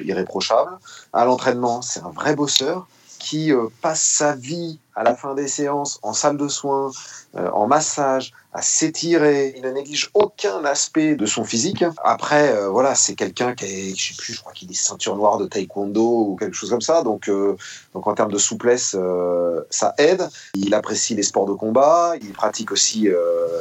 irréprochable. 0.05 0.73
À 1.15 1.25
l'entraînement, 1.25 1.81
c'est 1.81 2.01
un 2.01 2.11
vrai 2.11 2.37
bosseur 2.37 2.87
qui 3.19 3.53
passe 3.83 4.03
sa 4.03 4.35
vie 4.35 4.79
à 4.95 5.03
la 5.03 5.15
fin 5.15 5.35
des 5.35 5.49
séances 5.49 5.99
en 6.03 6.13
salle 6.13 6.37
de 6.37 6.49
soins, 6.49 6.91
en 7.35 7.67
massage, 7.67 8.33
à 8.53 8.63
s'étirer. 8.63 9.55
Il 9.57 9.63
ne 9.63 9.71
néglige 9.71 10.11
aucun 10.15 10.65
aspect 10.65 11.15
de 11.15 11.27
son 11.27 11.45
physique. 11.45 11.85
Après, 12.03 12.53
euh, 12.53 12.69
voilà, 12.69 12.95
c'est 12.95 13.15
quelqu'un 13.15 13.55
qui 13.55 13.65
est, 13.67 13.97
je 13.97 14.09
sais 14.09 14.15
plus, 14.17 14.33
je 14.33 14.41
crois 14.41 14.53
qu'il 14.53 14.71
est 14.71 14.75
ceinture 14.75 15.17
noire 15.17 15.39
de 15.39 15.47
taekwondo 15.47 16.31
ou 16.31 16.37
quelque 16.37 16.55
chose 16.55 16.71
comme 16.71 16.81
ça. 16.81 17.03
Donc, 17.03 17.29
euh, 17.29 17.57
donc 17.95 18.07
en 18.07 18.15
termes 18.15 18.33
de 18.33 18.39
souplesse, 18.39 18.97
euh, 18.99 19.63
ça 19.71 19.95
aide. 19.99 20.29
Il 20.55 20.75
apprécie 20.75 21.15
les 21.15 21.23
sports 21.23 21.47
de 21.47 21.53
combat. 21.53 22.15
Il 22.21 22.33
pratique 22.33 22.73
aussi 22.73 23.09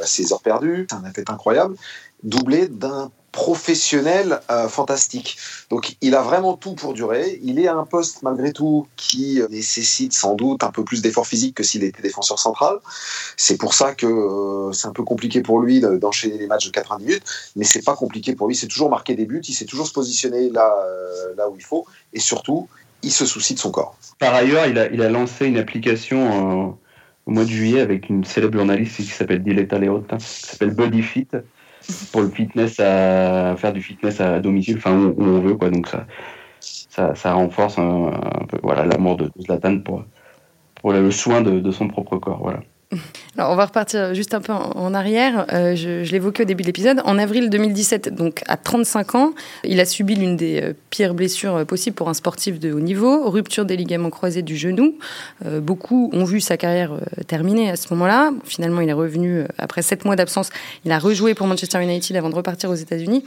ses 0.04 0.32
heures 0.32 0.42
perdues. 0.42 0.86
C'est 0.90 0.96
un 0.96 1.04
athlète 1.04 1.30
incroyable, 1.30 1.76
doublé 2.22 2.68
d'un 2.68 3.10
professionnel 3.38 4.40
euh, 4.50 4.66
fantastique. 4.68 5.38
Donc 5.70 5.96
il 6.00 6.16
a 6.16 6.22
vraiment 6.22 6.54
tout 6.54 6.74
pour 6.74 6.92
durer. 6.92 7.38
Il 7.40 7.60
est 7.60 7.68
à 7.68 7.76
un 7.76 7.84
poste 7.84 8.24
malgré 8.24 8.52
tout 8.52 8.88
qui 8.96 9.40
nécessite 9.48 10.12
sans 10.12 10.34
doute 10.34 10.64
un 10.64 10.72
peu 10.72 10.82
plus 10.82 11.02
d'effort 11.02 11.24
physique 11.24 11.54
que 11.54 11.62
s'il 11.62 11.84
était 11.84 12.02
défenseur 12.02 12.40
central. 12.40 12.78
C'est 13.36 13.56
pour 13.56 13.74
ça 13.74 13.94
que 13.94 14.06
euh, 14.06 14.72
c'est 14.72 14.88
un 14.88 14.92
peu 14.92 15.04
compliqué 15.04 15.40
pour 15.40 15.60
lui 15.60 15.80
d'enchaîner 15.80 16.36
les 16.36 16.48
matchs 16.48 16.66
de 16.66 16.72
90 16.72 17.04
minutes, 17.04 17.22
mais 17.54 17.64
c'est 17.64 17.84
pas 17.84 17.94
compliqué 17.94 18.34
pour 18.34 18.48
lui. 18.48 18.56
C'est 18.56 18.66
toujours 18.66 18.90
marquer 18.90 19.14
des 19.14 19.24
buts, 19.24 19.40
il 19.46 19.54
sait 19.54 19.66
toujours 19.66 19.86
se 19.86 19.92
positionner 19.92 20.50
là, 20.50 20.74
euh, 20.76 21.36
là 21.36 21.48
où 21.48 21.54
il 21.56 21.64
faut, 21.64 21.86
et 22.12 22.18
surtout 22.18 22.68
il 23.04 23.12
se 23.12 23.24
soucie 23.24 23.54
de 23.54 23.60
son 23.60 23.70
corps. 23.70 23.96
Par 24.18 24.34
ailleurs, 24.34 24.66
il 24.66 24.76
a, 24.80 24.90
il 24.90 25.00
a 25.00 25.08
lancé 25.08 25.46
une 25.46 25.58
application 25.58 26.76
au 27.26 27.30
mois 27.30 27.44
de 27.44 27.50
juillet 27.50 27.80
avec 27.80 28.08
une 28.08 28.24
célèbre 28.24 28.58
journaliste 28.58 28.96
qui 28.96 29.04
s'appelle 29.04 29.44
Diletta 29.44 29.78
Leotta, 29.78 30.16
qui 30.16 30.26
s'appelle 30.26 30.74
Body 30.74 31.02
Fit 31.02 31.28
pour 32.12 32.22
le 32.22 32.28
fitness 32.28 32.80
à 32.80 33.56
faire 33.56 33.72
du 33.72 33.82
fitness 33.82 34.20
à 34.20 34.40
domicile, 34.40 34.76
enfin 34.78 34.96
où, 34.96 35.14
on 35.18 35.40
veut 35.40 35.54
quoi. 35.54 35.70
Donc 35.70 35.88
ça, 36.60 37.14
ça, 37.14 37.32
renforce 37.32 37.78
un, 37.78 38.10
peu 38.48 38.58
voilà 38.62 38.84
l'amour 38.84 39.16
de 39.16 39.30
Zlatan 39.40 39.80
pour 39.80 40.04
pour 40.76 40.92
le 40.92 41.10
soin 41.10 41.40
de, 41.40 41.60
de 41.60 41.70
son 41.70 41.88
propre 41.88 42.18
corps. 42.18 42.38
Voilà. 42.40 42.60
Alors, 43.36 43.52
on 43.52 43.56
va 43.56 43.66
repartir 43.66 44.14
juste 44.14 44.34
un 44.34 44.40
peu 44.40 44.52
en, 44.52 44.94
arrière. 44.94 45.46
Euh, 45.52 45.76
je, 45.76 46.04
je 46.04 46.12
l'évoquais 46.12 46.42
au 46.42 46.46
début 46.46 46.62
de 46.62 46.68
l'épisode. 46.68 47.00
En 47.04 47.18
avril 47.18 47.50
2017, 47.50 48.14
donc 48.14 48.42
à 48.46 48.56
35 48.56 49.14
ans, 49.14 49.32
il 49.64 49.78
a 49.80 49.84
subi 49.84 50.14
l'une 50.14 50.36
des 50.36 50.62
euh, 50.62 50.72
pires 50.90 51.14
blessures 51.14 51.56
euh, 51.56 51.64
possibles 51.64 51.94
pour 51.94 52.08
un 52.08 52.14
sportif 52.14 52.58
de 52.58 52.72
haut 52.72 52.80
niveau, 52.80 53.28
rupture 53.28 53.66
des 53.66 53.76
ligaments 53.76 54.10
croisés 54.10 54.42
du 54.42 54.56
genou. 54.56 54.94
beaucoup 55.60 56.10
ont 56.12 56.24
vu 56.24 56.40
sa 56.40 56.56
carrière 56.56 56.92
terminée 57.26 57.70
à 57.70 57.76
ce 57.76 57.92
moment-là. 57.92 58.30
Finalement, 58.44 58.80
il 58.80 58.88
est 58.88 58.94
revenu 58.94 59.44
après 59.58 59.82
sept 59.82 60.04
mois 60.04 60.16
d'absence. 60.16 60.50
Il 60.84 60.92
a 60.92 60.98
rejoué 60.98 61.34
pour 61.34 61.46
Manchester 61.46 61.82
United 61.82 62.16
avant 62.16 62.30
de 62.30 62.34
repartir 62.34 62.70
aux 62.70 62.74
États-Unis. 62.74 63.24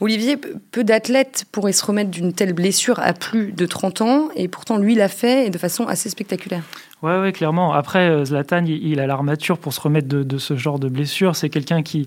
Olivier, 0.00 0.36
peu 0.36 0.84
d'athlètes 0.84 1.46
pourraient 1.50 1.72
se 1.72 1.84
remettre 1.84 2.10
d'une 2.10 2.32
telle 2.32 2.52
blessure 2.52 3.00
à 3.00 3.12
plus 3.12 3.52
de 3.52 3.66
30 3.66 4.02
ans, 4.02 4.28
et 4.36 4.48
pourtant 4.48 4.76
lui 4.76 4.94
l'a 4.94 5.08
fait 5.08 5.46
et 5.46 5.50
de 5.50 5.58
façon 5.58 5.86
assez 5.86 6.08
spectaculaire. 6.08 6.62
Ouais, 7.02 7.18
ouais, 7.20 7.32
clairement. 7.32 7.72
Après, 7.72 8.08
euh, 8.08 8.24
Zlatan, 8.24 8.64
il, 8.66 8.98
a 8.98 9.06
l'armature 9.06 9.58
pour 9.58 9.72
se 9.72 9.80
remettre 9.80 10.08
de, 10.08 10.38
ce 10.38 10.56
genre 10.56 10.78
de 10.78 10.88
blessure. 10.88 11.36
C'est 11.36 11.48
quelqu'un 11.48 11.82
qui. 11.82 12.06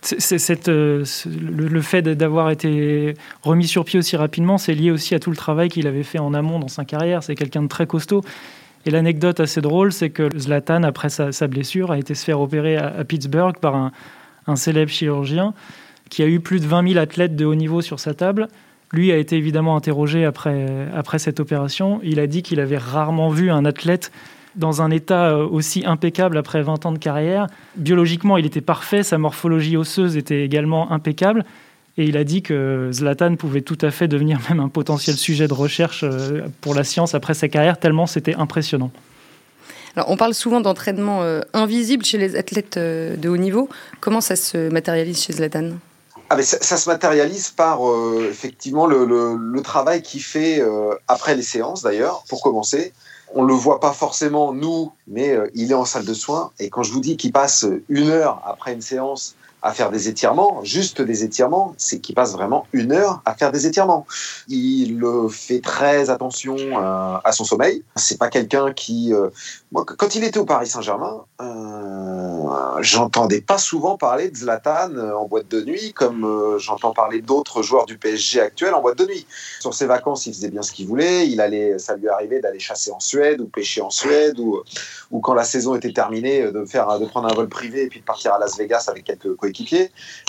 C'est 0.00 0.68
euh, 0.68 1.04
le, 1.26 1.80
fait 1.80 2.02
d'avoir 2.02 2.50
été 2.50 3.14
remis 3.42 3.68
sur 3.68 3.84
pied 3.84 4.00
aussi 4.00 4.16
rapidement, 4.16 4.58
c'est 4.58 4.74
lié 4.74 4.90
aussi 4.90 5.14
à 5.14 5.20
tout 5.20 5.30
le 5.30 5.36
travail 5.36 5.68
qu'il 5.68 5.86
avait 5.86 6.02
fait 6.02 6.18
en 6.18 6.34
amont 6.34 6.58
dans 6.58 6.66
sa 6.66 6.84
carrière. 6.84 7.22
C'est 7.22 7.36
quelqu'un 7.36 7.62
de 7.62 7.68
très 7.68 7.86
costaud. 7.86 8.22
Et 8.84 8.90
l'anecdote 8.90 9.38
assez 9.38 9.60
drôle, 9.60 9.92
c'est 9.92 10.10
que 10.10 10.28
Zlatan, 10.36 10.82
après 10.82 11.08
sa, 11.08 11.46
blessure, 11.46 11.92
a 11.92 11.98
été 11.98 12.16
se 12.16 12.24
faire 12.24 12.40
opérer 12.40 12.76
à, 12.76 13.04
Pittsburgh 13.04 13.56
par 13.58 13.76
un, 13.76 14.56
célèbre 14.56 14.90
chirurgien 14.90 15.54
qui 16.10 16.24
a 16.24 16.26
eu 16.26 16.40
plus 16.40 16.58
de 16.58 16.66
20 16.66 16.88
000 16.94 16.98
athlètes 17.00 17.36
de 17.36 17.44
haut 17.44 17.54
niveau 17.54 17.80
sur 17.80 18.00
sa 18.00 18.12
table. 18.12 18.48
Lui 18.92 19.10
a 19.10 19.16
été 19.16 19.36
évidemment 19.36 19.76
interrogé 19.76 20.24
après, 20.24 20.66
après 20.94 21.18
cette 21.18 21.40
opération. 21.40 22.00
Il 22.02 22.20
a 22.20 22.26
dit 22.26 22.42
qu'il 22.42 22.60
avait 22.60 22.76
rarement 22.76 23.30
vu 23.30 23.50
un 23.50 23.64
athlète 23.64 24.12
dans 24.54 24.82
un 24.82 24.90
état 24.90 25.30
euh, 25.30 25.46
aussi 25.46 25.84
impeccable 25.86 26.36
après 26.36 26.62
20 26.62 26.86
ans 26.86 26.92
de 26.92 26.98
carrière. 26.98 27.46
Biologiquement, 27.76 28.36
il 28.36 28.46
était 28.46 28.60
parfait, 28.60 29.02
sa 29.02 29.18
morphologie 29.18 29.76
osseuse 29.76 30.16
était 30.16 30.44
également 30.44 30.92
impeccable. 30.92 31.44
Et 31.98 32.04
il 32.04 32.16
a 32.16 32.24
dit 32.24 32.42
que 32.42 32.88
Zlatan 32.92 33.36
pouvait 33.36 33.60
tout 33.60 33.78
à 33.82 33.90
fait 33.90 34.08
devenir 34.08 34.40
même 34.48 34.60
un 34.60 34.68
potentiel 34.68 35.16
sujet 35.16 35.48
de 35.48 35.54
recherche 35.54 36.04
euh, 36.04 36.42
pour 36.60 36.74
la 36.74 36.84
science 36.84 37.14
après 37.14 37.34
sa 37.34 37.48
carrière, 37.48 37.78
tellement 37.78 38.06
c'était 38.06 38.34
impressionnant. 38.34 38.90
Alors, 39.94 40.10
on 40.10 40.16
parle 40.16 40.32
souvent 40.32 40.62
d'entraînement 40.62 41.22
euh, 41.22 41.40
invisible 41.52 42.04
chez 42.04 42.16
les 42.16 42.34
athlètes 42.36 42.78
de 42.78 43.28
haut 43.28 43.36
niveau. 43.36 43.68
Comment 44.00 44.22
ça 44.22 44.36
se 44.36 44.70
matérialise 44.70 45.22
chez 45.22 45.34
Zlatan? 45.34 45.72
Ah, 46.34 46.42
ça, 46.42 46.78
se 46.78 46.88
matérialise 46.88 47.50
par 47.50 47.86
euh, 47.86 48.26
effectivement 48.30 48.86
le, 48.86 49.60
travail 49.62 50.00
qu'il 50.00 50.22
fait 50.22 50.62
euh, 50.62 50.94
après 51.06 51.34
les 51.34 51.42
séances 51.42 51.82
d'ailleurs, 51.82 52.24
pour 52.26 52.42
commencer. 52.42 52.94
On 53.34 53.42
ne 53.42 53.48
le 53.48 53.54
voit 53.54 53.80
pas 53.80 53.92
forcément 53.92 54.54
nous, 54.54 54.92
mais 55.06 55.32
euh, 55.32 55.50
il 55.54 55.72
est 55.72 55.74
en 55.74 55.84
salle 55.84 56.06
de 56.06 56.14
soins. 56.14 56.50
Et 56.58 56.70
quand 56.70 56.82
je 56.82 56.92
vous 56.92 57.00
dis 57.00 57.18
qu'il 57.18 57.32
passe 57.32 57.66
une 57.90 58.08
heure 58.08 58.40
après 58.46 58.72
une 58.72 58.80
séance 58.80 59.36
à 59.62 59.72
faire 59.72 59.90
des 59.90 60.08
étirements, 60.08 60.64
juste 60.64 61.00
des 61.00 61.22
étirements, 61.22 61.74
c'est 61.78 62.00
qu'il 62.00 62.16
passe 62.16 62.32
vraiment 62.32 62.66
une 62.72 62.92
heure 62.92 63.22
à 63.24 63.34
faire 63.34 63.52
des 63.52 63.66
étirements. 63.66 64.06
Il 64.48 65.00
fait 65.30 65.60
très 65.60 66.10
attention 66.10 66.56
euh, 66.58 67.16
à 67.22 67.32
son 67.32 67.44
sommeil. 67.44 67.84
C'est 67.94 68.18
pas 68.18 68.28
quelqu'un 68.28 68.72
qui, 68.72 69.14
euh, 69.14 69.28
moi, 69.70 69.84
quand 69.86 70.16
il 70.16 70.24
était 70.24 70.38
au 70.38 70.44
Paris 70.44 70.66
Saint-Germain, 70.66 71.24
euh, 71.40 72.80
j'entendais 72.80 73.40
pas 73.40 73.58
souvent 73.58 73.96
parler 73.96 74.30
de 74.30 74.36
Zlatan 74.36 74.96
en 74.96 75.26
boîte 75.26 75.48
de 75.48 75.62
nuit, 75.62 75.92
comme 75.92 76.58
j'entends 76.58 76.92
parler 76.92 77.22
d'autres 77.22 77.62
joueurs 77.62 77.86
du 77.86 77.98
PSG 77.98 78.40
actuel 78.40 78.74
en 78.74 78.80
boîte 78.80 78.98
de 78.98 79.06
nuit. 79.06 79.26
Sur 79.60 79.74
ses 79.74 79.86
vacances, 79.86 80.26
il 80.26 80.34
faisait 80.34 80.50
bien 80.50 80.62
ce 80.62 80.72
qu'il 80.72 80.88
voulait. 80.88 81.28
Il 81.28 81.40
allait, 81.40 81.78
ça 81.78 81.94
lui 81.94 82.08
arrivait 82.08 82.40
d'aller 82.40 82.58
chasser 82.58 82.90
en 82.90 83.00
Suède 83.00 83.40
ou 83.40 83.46
pêcher 83.46 83.80
en 83.80 83.90
Suède, 83.90 84.38
ou, 84.40 84.60
ou 85.12 85.20
quand 85.20 85.34
la 85.34 85.44
saison 85.44 85.76
était 85.76 85.92
terminée, 85.92 86.50
de 86.50 86.64
faire, 86.64 86.98
de 86.98 87.06
prendre 87.06 87.28
un 87.28 87.34
vol 87.34 87.48
privé 87.48 87.84
et 87.84 87.88
puis 87.88 88.00
de 88.00 88.04
partir 88.04 88.34
à 88.34 88.38
Las 88.38 88.58
Vegas 88.58 88.86
avec 88.88 89.04
quelques 89.04 89.34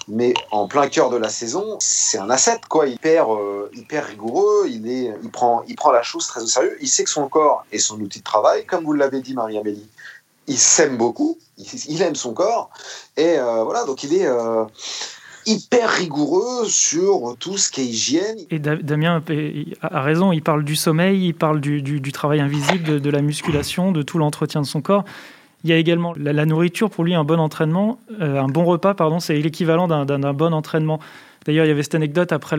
mais 0.08 0.34
en 0.52 0.68
plein 0.68 0.88
cœur 0.88 1.10
de 1.10 1.18
la 1.18 1.30
saison, 1.30 1.78
c'est 1.80 2.18
un 2.18 2.30
asset, 2.30 2.60
quoi. 2.70 2.88
Hyper, 2.88 3.34
euh, 3.34 3.70
hyper 3.74 4.06
rigoureux, 4.06 4.68
il, 4.68 4.88
est, 4.90 5.14
il, 5.24 5.30
prend, 5.30 5.64
il 5.68 5.76
prend 5.76 5.92
la 5.92 6.04
chose 6.04 6.28
très 6.28 6.42
au 6.42 6.48
sérieux, 6.48 6.78
il 6.82 6.88
sait 6.88 7.04
que 7.04 7.10
son 7.10 7.28
corps 7.28 7.66
est 7.72 7.80
son 7.80 8.00
outil 8.00 8.20
de 8.20 8.24
travail, 8.24 8.66
comme 8.66 8.84
vous 8.84 8.94
l'avez 8.94 9.22
dit, 9.22 9.34
Marie-Amélie. 9.34 9.88
Il 10.48 10.58
s'aime 10.58 10.98
beaucoup, 10.98 11.38
il, 11.58 12.02
aime 12.02 12.16
son 12.16 12.34
corps, 12.34 12.70
et 13.16 13.38
euh, 13.38 13.64
voilà, 13.64 13.86
donc 13.86 14.04
il 14.04 14.14
est. 14.14 14.28
Euh, 14.28 14.66
hyper 15.46 15.90
rigoureux 15.90 16.66
sur 16.68 17.36
tout 17.40 17.58
ce 17.58 17.72
qui 17.72 17.82
est 17.82 17.86
hygiène. 17.86 18.38
Et 18.50 18.60
Damien 18.60 19.22
a 19.82 20.02
raison, 20.02 20.32
il 20.32 20.42
parle 20.42 20.64
du 20.64 20.76
sommeil, 20.76 21.28
il 21.28 21.34
parle 21.34 21.60
du, 21.60 21.82
du, 21.82 22.12
travail 22.12 22.40
invisible, 22.40 23.02
de, 23.02 23.10
la 23.10 23.22
musculation, 23.22 23.92
de 23.92 24.02
tout 24.02 24.18
l'entretien 24.18 24.62
de 24.62 24.66
son 24.66 24.82
corps. 24.82 25.04
Il 25.64 25.70
y 25.70 25.74
a 25.74 25.78
également 25.78 26.14
la, 26.18 26.46
nourriture, 26.46 26.90
pour 26.90 27.06
lui, 27.06 27.14
un 27.14 27.24
bon 27.24 27.40
entraînement, 27.40 28.00
euh, 28.22 28.42
un 28.42 28.48
bon 28.48 28.66
repas, 28.66 28.94
pardon, 28.94 29.20
c'est 29.20 29.36
l'équivalent 29.38 29.88
d'un 29.88 30.34
bon 30.34 30.54
entraînement. 30.54 31.00
D'ailleurs, 31.46 31.66
il 31.66 31.70
y 31.70 31.72
avait 31.72 31.84
cette 31.84 31.96
anecdote 31.96 32.32
après 32.32 32.58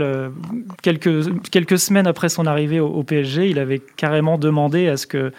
quelques, 0.83 1.51
quelques 1.51 1.79
semaines 1.79 2.07
après 2.07 2.29
son 2.29 2.47
arrivée 2.47 2.81
au, 2.81 3.03
PSG, 3.03 3.51
il 3.51 3.59
avait 3.59 3.81
carrément 3.97 4.39
demandé 4.39 4.89
à 4.89 4.97
ce 4.97 5.07
que 5.07 5.33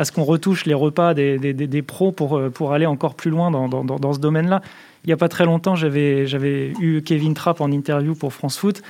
à 0.00 0.04
ce 0.04 0.12
qu'on 0.12 0.22
retouche 0.22 0.64
les 0.64 0.74
repas 0.74 1.12
des, 1.12 1.38
des, 1.38 1.52
des, 1.52 1.82
pros 1.82 2.12
pour, 2.12 2.38
euh, 2.38 2.50
pour 2.50 2.72
aller 2.72 2.86
encore 2.86 3.16
plus 3.16 3.32
loin 3.32 3.50
dans, 3.50 3.68
dans, 3.68 3.82
dans 3.82 4.12
ce 4.12 4.20
domaine-là. 4.20 4.62
Il 5.02 5.08
n'y 5.08 5.12
a 5.12 5.16
pas 5.16 5.28
très 5.28 5.44
longtemps, 5.44 5.74
j'avais 5.74 6.72
eu 6.80 7.02
Kevin 7.02 7.34
Trapp 7.34 7.60
en 7.60 7.72
interview 7.72 8.14
pour 8.14 8.32
France 8.32 8.58
Foot. 8.58 8.80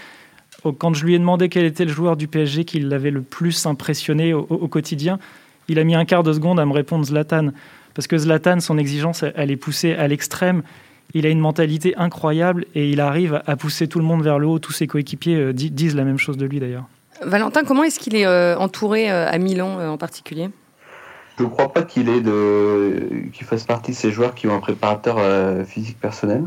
Quand 0.76 0.92
je 0.92 1.06
lui 1.06 1.14
ai 1.14 1.18
demandé 1.18 1.48
quel 1.48 1.64
était 1.64 1.86
le 1.86 1.92
joueur 1.92 2.16
du 2.18 2.28
PSG 2.28 2.66
qui 2.66 2.80
l'avait 2.80 3.10
le 3.10 3.22
plus 3.22 3.64
impressionné 3.64 4.34
au, 4.34 4.40
au, 4.40 4.68
quotidien, 4.68 5.18
il 5.68 5.78
a 5.78 5.84
mis 5.84 5.94
un 5.94 6.04
quart 6.04 6.22
de 6.22 6.32
seconde 6.32 6.60
à 6.60 6.66
me 6.66 6.72
répondre 6.72 7.06
Zlatan. 7.06 7.52
Parce 7.98 8.06
que 8.06 8.16
Zlatan, 8.16 8.60
son 8.60 8.78
exigence, 8.78 9.24
elle 9.34 9.50
est 9.50 9.56
poussée 9.56 9.92
à 9.92 10.06
l'extrême. 10.06 10.62
Il 11.14 11.26
a 11.26 11.30
une 11.30 11.40
mentalité 11.40 11.96
incroyable 11.96 12.64
et 12.76 12.88
il 12.88 13.00
arrive 13.00 13.42
à 13.44 13.56
pousser 13.56 13.88
tout 13.88 13.98
le 13.98 14.04
monde 14.04 14.22
vers 14.22 14.38
le 14.38 14.46
haut. 14.46 14.60
Tous 14.60 14.70
ses 14.70 14.86
coéquipiers 14.86 15.34
euh, 15.34 15.52
disent 15.52 15.96
la 15.96 16.04
même 16.04 16.16
chose 16.16 16.36
de 16.36 16.46
lui 16.46 16.60
d'ailleurs. 16.60 16.84
Valentin, 17.22 17.64
comment 17.64 17.82
est-ce 17.82 17.98
qu'il 17.98 18.14
est 18.14 18.24
euh, 18.24 18.56
entouré 18.56 19.10
euh, 19.10 19.28
à 19.28 19.36
Milan 19.38 19.80
en 19.90 19.98
particulier? 19.98 20.48
Je 21.40 21.42
ne 21.42 21.48
crois 21.48 21.72
pas 21.72 21.82
qu'il 21.82 22.08
ait 22.08 22.20
de... 22.20 23.08
qu'il 23.32 23.44
fasse 23.44 23.64
partie 23.64 23.90
de 23.90 23.96
ces 23.96 24.12
joueurs 24.12 24.36
qui 24.36 24.46
ont 24.46 24.54
un 24.54 24.60
préparateur 24.60 25.18
physique 25.66 25.98
personnel. 25.98 26.44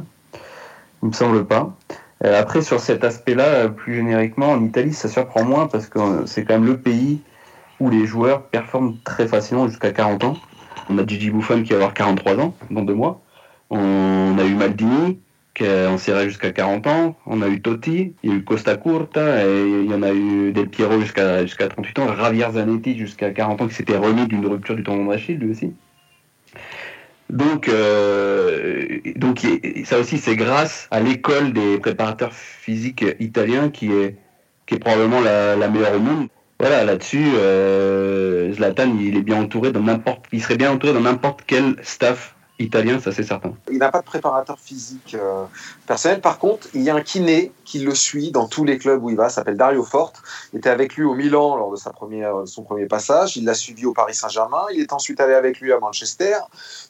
Il 1.03 1.09
me 1.09 1.13
semble 1.13 1.43
pas. 1.43 1.75
Après, 2.23 2.61
sur 2.61 2.79
cet 2.79 3.03
aspect-là, 3.03 3.67
plus 3.67 3.95
génériquement, 3.95 4.51
en 4.51 4.63
Italie, 4.63 4.93
ça 4.93 5.09
surprend 5.09 5.43
moins 5.43 5.67
parce 5.67 5.87
que 5.87 5.99
c'est 6.27 6.45
quand 6.45 6.53
même 6.53 6.65
le 6.65 6.77
pays 6.77 7.19
où 7.81 7.89
les 7.89 8.05
joueurs 8.05 8.43
performent 8.43 8.95
très 9.03 9.27
facilement 9.27 9.67
jusqu'à 9.67 9.91
40 9.91 10.23
ans. 10.23 10.37
On 10.91 10.97
a 10.97 11.07
Gigi 11.07 11.29
Buffon 11.29 11.63
qui 11.63 11.69
va 11.69 11.77
avoir 11.77 11.93
43 11.93 12.39
ans 12.39 12.53
dans 12.69 12.81
deux 12.81 12.93
mois. 12.93 13.21
On 13.69 14.35
a 14.37 14.43
eu 14.43 14.53
Maldini 14.55 15.19
qui 15.53 15.65
en 15.67 15.97
serré 15.97 16.25
jusqu'à 16.25 16.51
40 16.51 16.87
ans. 16.87 17.15
On 17.25 17.41
a 17.41 17.47
eu 17.47 17.61
Totti, 17.61 18.13
il 18.23 18.29
y 18.29 18.33
a 18.33 18.35
eu 18.35 18.43
Costa 18.43 18.75
Curta, 18.75 19.45
il 19.45 19.89
y 19.89 19.93
en 19.93 20.03
a 20.03 20.11
eu 20.11 20.51
Del 20.51 20.67
Piero 20.67 20.99
jusqu'à 20.99 21.43
jusqu'à 21.43 21.69
38 21.69 21.99
ans. 21.99 22.15
Javier 22.15 22.47
Zanetti 22.51 22.97
jusqu'à 22.97 23.31
40 23.31 23.61
ans 23.61 23.67
qui 23.67 23.73
s'était 23.73 23.97
remis 23.97 24.27
d'une 24.27 24.45
rupture 24.45 24.75
du 24.75 24.83
tendon 24.83 25.05
d'Achille 25.05 25.37
lui 25.37 25.51
aussi. 25.51 25.73
Donc, 27.29 27.69
euh, 27.69 28.99
ça 29.85 29.97
aussi, 29.97 30.17
c'est 30.17 30.35
grâce 30.35 30.89
à 30.91 30.99
l'école 30.99 31.53
des 31.53 31.77
préparateurs 31.77 32.33
physiques 32.33 33.05
italiens 33.21 33.69
qui 33.69 33.93
est, 33.93 34.17
probablement 34.79 35.19
la 35.21 35.67
meilleure 35.67 35.95
au 35.95 35.99
monde 35.99 36.27
voilà, 36.61 36.83
là-dessus, 36.83 37.25
euh, 37.37 38.53
Zlatan, 38.53 38.95
il 38.99 39.17
est 39.17 39.23
bien 39.23 39.41
entouré 39.41 39.71
dans 39.71 39.81
n'importe, 39.81 40.25
il 40.31 40.43
serait 40.43 40.57
bien 40.57 40.71
entouré 40.71 40.93
dans 40.93 41.01
n'importe 41.01 41.41
quel 41.47 41.75
staff 41.81 42.35
italien, 42.61 42.99
ça 42.99 43.11
c'est 43.11 43.23
certain. 43.23 43.53
Il 43.71 43.77
n'a 43.77 43.91
pas 43.91 43.99
de 43.99 44.05
préparateur 44.05 44.59
physique 44.59 45.15
euh, 45.15 45.45
personnel. 45.87 46.21
Par 46.21 46.39
contre, 46.39 46.67
il 46.73 46.81
y 46.81 46.89
a 46.89 46.95
un 46.95 47.01
kiné 47.01 47.51
qui 47.65 47.79
le 47.79 47.95
suit 47.95 48.31
dans 48.31 48.47
tous 48.47 48.63
les 48.63 48.77
clubs 48.77 49.03
où 49.03 49.09
il 49.09 49.15
va, 49.15 49.29
s'appelle 49.29 49.57
Dario 49.57 49.83
Forte. 49.83 50.21
Il 50.53 50.59
était 50.59 50.69
avec 50.69 50.95
lui 50.95 51.05
au 51.05 51.13
Milan 51.13 51.55
lors 51.55 51.71
de 51.71 51.77
première, 51.91 52.33
son 52.45 52.63
premier 52.63 52.85
passage. 52.85 53.37
Il 53.37 53.45
l'a 53.45 53.53
suivi 53.53 53.85
au 53.85 53.93
Paris 53.93 54.13
Saint-Germain. 54.13 54.63
Il 54.73 54.81
est 54.81 54.93
ensuite 54.93 55.19
allé 55.19 55.33
avec 55.33 55.59
lui 55.59 55.71
à 55.71 55.79
Manchester. 55.79 56.37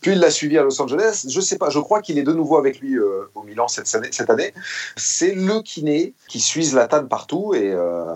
Puis 0.02 0.14
il 0.14 0.20
l'a 0.20 0.32
suivi 0.32 0.58
à 0.58 0.64
Los 0.64 0.82
Angeles. 0.82 1.26
Je 1.30 1.40
sais 1.42 1.58
pas, 1.58 1.70
je 1.70 1.80
crois 1.80 2.02
qu'il 2.02 2.18
est 2.18 2.24
de 2.24 2.34
nouveau 2.34 2.58
avec 2.58 2.80
lui 2.80 2.96
euh, 2.96 3.30
au 3.36 3.44
Milan 3.44 3.68
cette 3.68 3.94
année. 3.94 4.10
Cette 4.12 4.30
année. 4.30 4.54
C'est 4.96 5.34
le 5.34 5.62
kiné 5.62 6.14
qui 6.28 6.40
suit 6.40 6.66
Zlatan 6.66 7.06
partout 7.06 7.54
et, 7.54 7.72
euh, 7.74 8.16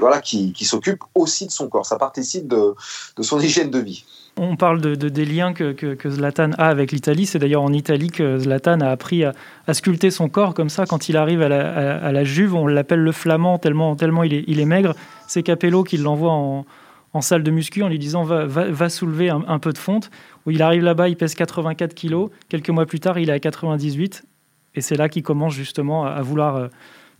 voilà, 0.00 0.20
qui, 0.20 0.54
s'occupe 0.64 1.04
aussi 1.14 1.46
de 1.46 1.52
son 1.52 1.68
corps. 1.68 1.86
Ça 1.86 1.96
participe 1.96 2.48
de 2.48 2.74
son 3.20 3.38
hygiène 3.38 3.70
de 3.70 3.78
vie. 3.78 4.04
On 4.38 4.56
parle 4.56 4.82
de, 4.82 4.94
des 4.94 5.24
liens 5.24 5.54
que, 5.54 5.72
que, 5.72 6.10
Zlatan 6.10 6.50
a 6.58 6.66
avec 6.66 6.92
l'Italie. 6.92 7.24
C'est 7.24 7.38
d'ailleurs 7.38 7.62
en 7.62 7.72
Italie 7.72 8.10
que 8.10 8.38
Zlatan 8.38 8.80
a 8.82 8.90
appris 8.90 9.24
à, 9.24 9.32
sculpter 9.72 10.10
son 10.10 10.28
corps 10.28 10.52
comme 10.52 10.68
ça. 10.68 10.84
Quand 10.84 11.08
il 11.08 11.16
arrive 11.16 11.40
à 11.40 11.48
la, 11.48 12.24
Juve, 12.24 12.54
on 12.54 12.66
l'appelle 12.66 13.00
le 13.00 13.12
flamand 13.12 13.58
tellement, 13.58 13.96
tellement 13.96 14.24
il, 14.24 14.34
est, 14.34 14.44
il 14.46 14.60
est 14.60 14.66
maigre. 14.66 14.94
C'est 15.26 15.42
Capello 15.42 15.84
qui 15.84 15.96
l'envoie 15.96 16.32
en, 16.32 16.66
en, 17.14 17.20
salle 17.22 17.44
de 17.44 17.50
muscu 17.50 17.82
en 17.82 17.88
lui 17.88 17.98
disant 17.98 18.24
va, 18.24 18.44
va, 18.44 18.88
soulever 18.90 19.30
un, 19.30 19.58
peu 19.58 19.72
de 19.72 19.78
fonte. 19.78 20.10
Où 20.44 20.50
il 20.50 20.60
arrive 20.60 20.82
là-bas, 20.82 21.08
il 21.08 21.16
pèse 21.16 21.34
84 21.34 21.94
kilos. 21.94 22.30
Quelques 22.50 22.68
mois 22.68 22.84
plus 22.84 23.00
tard, 23.00 23.18
il 23.18 23.30
est 23.30 23.32
à 23.32 23.40
98. 23.40 24.26
Et 24.74 24.82
c'est 24.82 24.96
là 24.96 25.08
qu'il 25.08 25.22
commence 25.22 25.54
justement 25.54 26.04
à 26.04 26.20
vouloir 26.20 26.56
euh, 26.56 26.68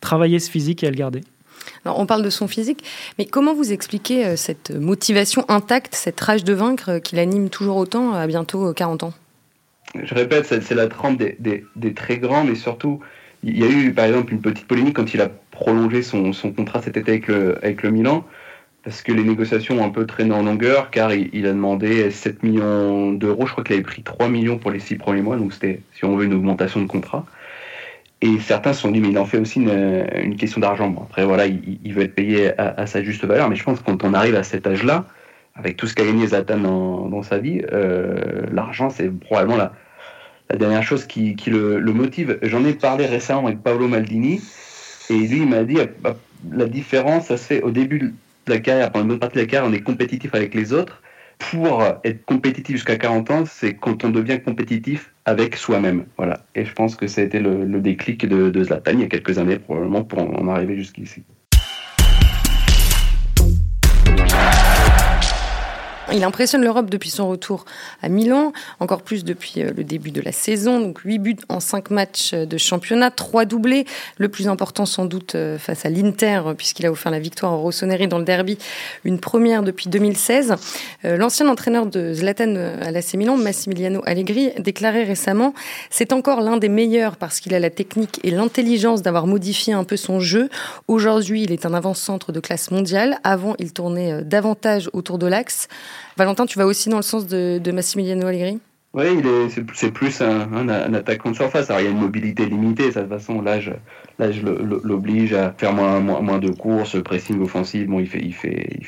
travailler 0.01 0.39
ce 0.39 0.51
physique 0.51 0.85
et 0.85 0.87
à 0.87 0.91
le 0.91 0.97
garder 0.97 1.23
on 1.85 2.07
parle 2.07 2.23
de 2.23 2.31
son 2.31 2.49
physique, 2.49 2.85
mais 3.19 3.27
comment 3.27 3.55
vous 3.55 3.73
expliquez 3.73 4.27
euh, 4.27 4.37
cette 4.37 4.71
motivation 4.71 5.45
intacte, 5.49 5.95
cette 5.95 6.21
rage 6.21 6.45
de 6.45 6.53
vaincre 6.53 6.93
euh, 6.93 6.99
qui 6.99 7.17
l'anime 7.17 7.49
toujours 7.49 7.77
autant 7.77 8.13
à 8.13 8.27
bientôt 8.27 8.73
40 8.73 9.05
ans? 9.05 9.13
Je 10.03 10.15
répète, 10.15 10.47
c'est 10.47 10.75
la 10.75 10.89
trempe 10.89 11.19
des, 11.19 11.95
très 11.95 12.19
grands, 12.19 12.45
mais 12.45 12.55
surtout, 12.55 13.01
il 13.45 13.59
y 13.59 13.65
a 13.65 13.69
eu 13.69 13.93
par 13.93 14.07
exemple 14.07 14.33
une 14.33 14.41
petite 14.41 14.67
polémique 14.67 14.97
quand 14.97 15.15
il 15.15 15.21
a 15.21 15.31
prolongé 15.51 16.03
son, 16.03 16.33
contrat 16.55 16.83
cet 16.83 16.97
été 16.97 17.13
avec 17.13 17.29
le, 17.29 17.57
avec 17.65 17.83
le 17.83 17.91
Milan, 17.91 18.25
parce 18.83 19.03
que 19.03 19.13
les 19.13 19.25
négociations 19.25 19.81
ont 19.81 19.85
un 19.85 19.91
peu 19.91 20.07
traîné 20.07 20.35
en 20.35 20.43
longueur, 20.43 20.91
car 20.91 21.13
il, 21.15 21.47
a 21.47 21.53
demandé 21.53 22.11
7 22.11 22.43
millions 22.43 23.13
d'euros, 23.13 23.47
je 23.47 23.53
crois 23.53 23.65
qu'il 23.65 23.75
avait 23.75 23.83
pris 23.83 24.03
3 24.03 24.29
millions 24.29 24.59
pour 24.59 24.71
les 24.71 24.81
6 24.81 24.97
premiers 24.97 25.23
mois, 25.23 25.37
donc 25.37 25.53
c'était, 25.53 25.81
si 25.95 26.05
on 26.05 26.17
veut, 26.17 26.25
une 26.27 26.35
augmentation 26.35 26.81
de 26.81 26.87
contrat. 26.87 27.25
Et 28.23 28.39
certains 28.41 28.73
se 28.73 28.81
sont 28.81 28.91
dit, 28.91 29.01
mais 29.01 29.09
il 29.09 29.19
en 29.19 29.27
fait 29.27 29.39
aussi 29.39 29.61
une, 29.61 30.37
question 30.37 30.61
d'argent. 30.61 30.89
Bon, 30.89 31.03
après, 31.03 31.25
voilà, 31.25 31.47
il, 31.47 31.93
veut 31.93 32.03
être 32.03 32.15
payé 32.15 32.59
à, 32.59 32.87
sa 32.87 33.03
juste 33.03 33.25
valeur, 33.25 33.49
mais 33.51 33.57
je 33.57 33.65
pense 33.65 33.81
que 33.81 33.85
quand 33.85 34.05
on 34.05 34.15
arrive 34.15 34.35
à 34.35 34.43
cet 34.43 34.67
âge-là, 34.67 35.05
avec 35.55 35.77
tout 35.77 35.87
ce 35.87 35.95
qu'a 35.95 36.05
gagné 36.05 36.27
Zatan 36.27 36.59
dans, 36.59 37.23
sa 37.23 37.39
vie, 37.39 37.63
euh, 37.73 38.47
l'argent, 38.53 38.89
c'est 38.89 39.11
probablement 39.11 39.57
la, 39.57 39.73
la, 40.51 40.57
dernière 40.57 40.83
chose 40.83 41.07
qui, 41.07 41.37
le, 41.47 41.79
motive. 41.93 42.39
J'en 42.43 42.65
ai 42.65 42.73
parlé 42.73 43.05
récemment 43.05 43.47
avec 43.47 43.63
Paolo 43.63 43.87
Maldini, 43.87 44.41
et 45.11 45.15
lui, 45.15 45.39
il 45.39 45.49
m'a 45.49 45.65
dit, 45.65 45.77
bah, 46.01 46.17
la 46.51 46.67
différence, 46.67 47.27
ça 47.27 47.37
se 47.37 47.45
fait 47.45 47.63
au 47.63 47.71
début 47.71 47.99
de 47.99 48.13
la 48.47 48.61
carrière, 48.61 48.93
pendant 48.93 49.05
une 49.05 49.09
bonne 49.11 49.19
partie 49.19 49.37
de 49.37 49.43
la 49.43 49.47
carrière, 49.47 49.71
on 49.71 49.75
est 49.75 49.83
compétitif 49.83 50.35
avec 50.35 50.55
les 50.55 50.73
autres, 50.73 51.03
pour 51.39 51.83
être 52.05 52.25
compétitif 52.25 52.77
jusqu'à 52.77 52.97
40 52.97 53.31
ans, 53.31 53.45
c'est 53.47 53.75
quand 53.75 54.05
on 54.05 54.11
devient 54.11 54.41
compétitif 54.45 55.13
avec 55.25 55.57
soi-même. 55.57 56.07
Voilà. 56.17 56.45
Et 56.55 56.65
je 56.65 56.73
pense 56.73 56.97
que 56.97 57.07
ça 57.07 57.21
a 57.21 57.25
été 57.25 57.41
le, 57.41 57.81
déclic 57.81 58.27
de 58.27 58.65
Zlatan 58.65 58.93
il 58.93 59.01
y 59.01 59.05
a 59.05 59.09
quelques 59.09 59.39
années, 59.39 59.59
probablement, 59.59 60.05
pour 60.05 60.21
en 60.21 60.49
arriver 60.49 60.77
jusqu'ici. 60.77 61.25
Il 66.13 66.23
impressionne 66.23 66.63
l'Europe 66.63 66.89
depuis 66.89 67.11
son 67.11 67.29
retour 67.29 67.65
à 68.01 68.09
Milan, 68.09 68.53
encore 68.79 69.03
plus 69.03 69.25
depuis 69.25 69.61
euh, 69.61 69.73
le 69.77 69.83
début 69.83 70.13
de 70.13 70.21
la 70.21 70.31
saison. 70.31 70.79
Donc 70.79 71.01
8 71.01 71.19
buts 71.19 71.37
en 71.49 71.59
5 71.59 71.91
matchs 71.91 72.33
de 72.33 72.57
championnat, 72.59 73.11
3 73.11 73.45
doublés. 73.45 73.87
Le 74.17 74.29
plus 74.29 74.47
important 74.47 74.87
sans 74.87 75.05
doute 75.05 75.35
euh, 75.35 75.59
face 75.59 75.85
à 75.85 75.91
l'Inter, 75.91 76.43
puisqu'il 76.57 76.87
a 76.87 76.93
offert 76.93 77.11
la 77.11 77.19
victoire 77.19 77.55
au 77.55 77.59
Rossoneri 77.59 78.07
dans 78.07 78.19
le 78.19 78.25
derby, 78.25 78.57
une 79.05 79.19
première 79.19 79.65
depuis 79.65 79.89
2016. 79.89 80.55
Euh, 81.05 81.17
l'ancien 81.17 81.49
entraîneur 81.49 81.87
de 81.87 82.15
Zlatan 82.15 82.55
à 82.55 82.93
l'AC 82.93 83.15
Milan, 83.15 83.37
Massimiliano 83.37 84.01
Allegri, 84.07 84.53
déclarait 84.61 85.05
récemment 85.05 85.55
«C'est 85.91 86.13
encore 86.13 86.41
l'un 86.41 86.57
des 86.57 86.69
meilleurs 86.69 87.17
parce 87.17 87.41
qu'il 87.41 87.53
a 87.53 87.59
la 87.59 87.71
technique 87.71 88.21
et 88.23 88.31
l'intelligence 88.31 89.03
d'avoir 89.03 89.27
modifié 89.27 89.73
un 89.73 89.83
peu 89.83 89.97
son 89.97 90.21
jeu. 90.21 90.51
Aujourd'hui, 90.87 91.43
il 91.43 91.51
est 91.51 91.67
un 91.67 91.75
avant-centre 91.75 92.31
de 92.31 92.39
classe 92.39 92.71
mondiale. 92.71 93.19
Avant, 93.25 93.57
il 93.59 93.73
tournait 93.73 94.23
davantage 94.23 94.89
autour 94.93 95.19
de 95.19 95.27
l'axe. 95.27 95.67
Valentin, 96.17 96.47
tu 96.47 96.59
vas 96.59 96.67
aussi 96.67 96.89
dans 96.89 96.97
le 96.97 97.03
sens 97.03 97.27
de, 97.27 97.71
Massimiliano 97.71 98.27
Allegri? 98.27 98.59
Oui, 98.95 99.23
c'est 99.75 99.91
plus 99.91 100.23
un, 100.23 100.69
attaquant 100.95 101.31
de 101.31 101.37
surface. 101.37 101.67
Il 101.69 101.85
y 101.85 101.87
a 101.87 101.91
une 101.91 101.99
mobilité 101.99 102.47
limitée. 102.47 102.89
De 102.89 102.93
toute 102.93 103.09
façon, 103.11 103.43
l'âge 103.43 103.71
l'oblige 104.19 105.35
à 105.35 105.53
faire 105.59 105.75
moins, 105.75 106.39
de 106.39 106.51
courses, 106.51 107.03
pressing 107.03 107.43
offensif. 107.43 107.87
Bon, 107.87 108.01
il 108.01 108.07
fait, 108.07 108.23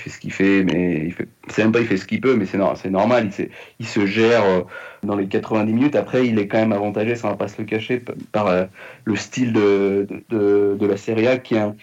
ce 0.06 0.18
qu'il 0.18 0.32
fait, 0.32 0.64
mais 0.64 1.10
c'est 1.48 1.62
même 1.62 1.72
pas 1.72 1.80
il 1.80 1.86
fait 1.86 1.98
ce 1.98 2.06
qu'il 2.06 2.22
peut, 2.22 2.36
mais 2.36 2.46
c'est 2.46 2.88
normal. 2.90 3.30
Il, 3.38 3.48
il 3.80 3.86
se 3.86 4.06
gère 4.06 4.44
euh, 4.44 4.62
dans 5.02 5.16
les 5.16 5.26
90 5.26 5.72
minutes. 5.72 5.96
Après, 5.96 6.26
il 6.26 6.38
est 6.38 6.48
quand 6.48 6.58
même 6.58 6.72
avantagé, 6.72 7.14
ça 7.14 7.28
va 7.28 7.34
pas 7.34 7.48
se 7.48 7.60
le 7.60 7.64
cacher, 7.64 8.02
par 8.32 8.46
euh, 8.46 8.64
le 9.04 9.16
style 9.16 9.52
de, 9.52 10.06
de, 10.30 10.86
la 10.86 10.96
Serie 10.96 11.26
A 11.26 11.38
qui 11.38 11.56
a 11.56 11.74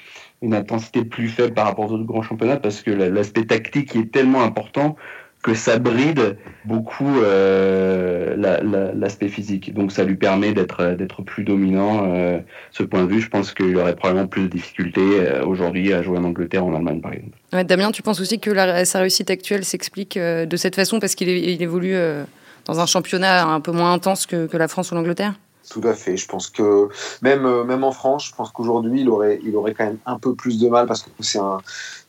une 0.42 0.54
intensité 0.54 1.04
plus 1.06 1.28
faible 1.28 1.54
par 1.54 1.66
rapport 1.66 1.92
aux 1.92 1.94
autres 1.94 2.06
grands 2.06 2.22
championnats 2.22 2.58
parce 2.58 2.82
que 2.82 2.92
l'aspect 2.92 3.46
tactique 3.46 3.96
est 3.96 4.12
tellement 4.12 4.44
important 4.44 4.96
que 5.46 5.54
ça 5.54 5.78
bride 5.78 6.38
beaucoup 6.66 7.20
euh, 7.22 8.36
l'aspect 8.96 9.28
physique. 9.28 9.76
Donc 9.76 9.92
ça 9.92 10.04
lui 10.04 10.16
permet 10.16 10.54
d'être 10.54 10.96
d'être 10.96 11.22
plus 11.22 11.44
dominant. 11.44 12.12
Euh, 12.12 12.40
ce 12.72 12.82
point 12.82 13.04
de 13.04 13.10
vue, 13.10 13.22
je 13.22 13.30
pense 13.30 13.54
qu'il 13.54 13.78
aurait 13.78 13.96
probablement 13.96 14.26
plus 14.26 14.44
de 14.44 14.48
difficultés 14.48 15.20
euh, 15.20 15.46
aujourd'hui 15.46 15.94
à 15.94 16.02
jouer 16.02 16.18
en 16.18 16.24
Angleterre, 16.24 16.66
en 16.66 16.74
Allemagne 16.74 17.00
par 17.00 17.14
exemple. 17.14 17.38
Damien, 17.64 17.92
tu 17.92 18.02
penses 18.02 18.20
aussi 18.20 18.40
que 18.40 18.84
sa 18.86 19.00
réussite 19.00 19.30
actuelle 19.30 19.64
s'explique 19.64 20.18
de 20.18 20.58
cette 20.58 20.76
façon 20.76 21.00
parce 21.00 21.14
qu'il 21.14 21.30
évolue 21.30 21.96
dans 22.66 22.80
un 22.80 22.88
championnat 22.88 23.46
un 23.46 23.62
peu 23.62 23.72
moins 23.72 23.94
intense 23.94 24.26
que 24.26 24.58
la 24.58 24.68
France 24.68 24.92
ou 24.92 24.96
l'Angleterre? 24.96 25.36
Tout 25.70 25.82
à 25.84 25.94
fait. 25.94 26.18
Je 26.18 26.28
pense 26.28 26.50
que 26.50 26.90
même, 27.22 27.64
même 27.64 27.84
en 27.84 27.92
France, 27.92 28.28
je 28.28 28.36
pense 28.36 28.52
qu'aujourd'hui, 28.52 29.02
il 29.02 29.10
aurait, 29.10 29.40
il 29.44 29.56
aurait 29.56 29.74
quand 29.74 29.86
même 29.86 29.98
un 30.06 30.20
peu 30.20 30.36
plus 30.36 30.60
de 30.60 30.68
mal 30.68 30.88
parce 30.88 31.04
que 31.04 31.10
c'est 31.20 31.40
un, 31.40 31.60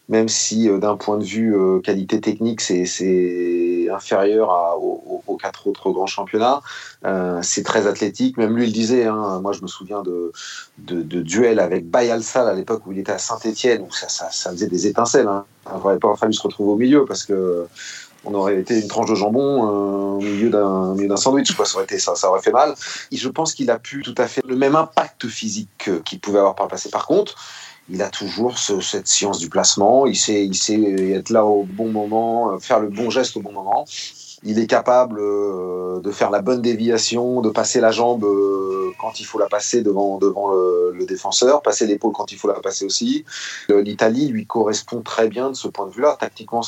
même 0.09 0.29
si 0.29 0.69
euh, 0.69 0.79
d'un 0.79 0.97
point 0.97 1.19
de 1.19 1.25
vue 1.25 1.57
euh, 1.57 1.81
qualité 1.81 2.21
technique, 2.21 2.61
c'est 2.61 3.88
inférieur 3.92 4.79
aux, 4.81 5.37
quatre 5.40 5.66
autres 5.66 5.90
grands 5.90 6.07
championnats. 6.07 6.61
Euh, 7.05 7.40
c'est 7.42 7.62
très 7.62 7.87
athlétique. 7.87 8.37
Même 8.37 8.57
lui, 8.57 8.66
il 8.66 8.73
disait. 8.73 9.05
Hein, 9.05 9.40
moi, 9.42 9.53
je 9.53 9.62
me 9.62 9.66
souviens 9.66 10.03
de, 10.03 10.33
de, 10.79 11.21
duels 11.21 11.61
avec 11.61 11.88
Bayalsal 11.88 12.49
à 12.49 12.55
l'époque 12.55 12.87
où 12.87 12.92
il 12.92 12.99
était 12.99 13.12
à 13.12 13.19
Saint-Etienne, 13.19 13.83
où 13.83 13.92
ça, 13.92 14.29
faisait 14.31 14.66
des 14.66 14.87
étincelles. 14.87 15.29
Hein. 15.29 15.45
Il 15.66 15.77
n'aurait 15.77 15.99
pas 15.99 16.14
se 16.31 16.42
retrouver 16.42 16.73
au 16.73 16.77
milieu 16.77 17.05
parce 17.05 17.25
que 17.25 17.66
on 18.27 18.35
aurait 18.35 18.59
été 18.61 18.79
une 18.81 18.89
tranche 18.89 19.09
de 19.09 19.15
jambon 19.15 19.65
euh, 19.65 20.17
au 20.17 20.21
milieu 20.21 20.51
d'un 20.51 21.17
sandwich, 21.17 21.53
quoi. 21.53 21.65
Ça 21.65 21.77
aurait, 21.77 21.85
été, 21.85 21.99
ça, 21.99 22.15
ça 22.17 22.29
aurait 22.29 22.43
fait 22.43 22.53
mal. 22.53 22.75
Et 23.12 23.17
je 23.17 23.29
pense 23.29 23.55
qu'il 23.55 23.71
a 23.71 23.79
pu 23.79 24.03
tout 24.03 24.15
à 24.19 24.27
fait 24.27 24.43
le 24.47 24.57
même 24.57 24.77
impact 24.77 25.29
physique 25.29 25.91
qu'il 26.05 26.21
pouvait 26.21 26.41
avoir 26.41 26.57
par 26.57 26.67
le 26.67 26.71
passé. 26.71 26.91
Par 26.91 27.07
contre, 27.07 27.37
il 27.89 28.03
a 28.03 28.09
toujours 28.09 28.59
cette 28.59 29.07
science 29.07 29.39
du 29.39 29.49
placement. 29.49 30.07
Il 30.07 30.17
sait, 30.17 30.45
il 30.45 30.57
sait 30.57 30.81
être 31.12 31.31
là 31.31 31.45
au 31.45 31.62
bon 31.65 31.91
moment, 31.91 32.53
euh, 32.53 32.59
faire 32.59 32.81
le 32.81 32.89
bon 32.89 33.11
geste 33.11 33.37
au 33.37 33.41
bon 33.41 33.53
moment. 33.53 33.87
Il 34.48 34.61
est 34.61 34.68
capable 34.68 35.18
euh, 35.18 36.00
de 36.00 36.11
faire 36.12 36.30
la 36.30 36.40
bonne 36.40 36.62
déviation, 36.62 37.40
de 37.40 37.50
passer 37.50 37.80
la 37.80 37.90
jambe 37.90 38.24
euh, 38.24 38.92
quand 39.00 39.18
il 39.18 39.24
faut 39.24 39.40
la 39.40 39.48
passer 39.48 39.82
devant, 39.82 40.18
devant 40.18 40.52
le, 40.52 41.04
défenseur, 41.04 41.62
passer 41.62 41.87
l'épaule 41.87 42.12
quand 42.12 42.30
il 42.30 42.38
faut 42.38 42.48
la 42.48 42.54
passer 42.54 42.85
aussi. 42.85 43.24
L'Italie 43.68 44.28
lui 44.28 44.46
correspond 44.46 45.00
très 45.00 45.28
bien 45.28 45.50
de 45.50 45.54
ce 45.54 45.68
point 45.68 45.87
de 45.87 45.92
vue-là. 45.92 46.16
Tactiquement, 46.18 46.62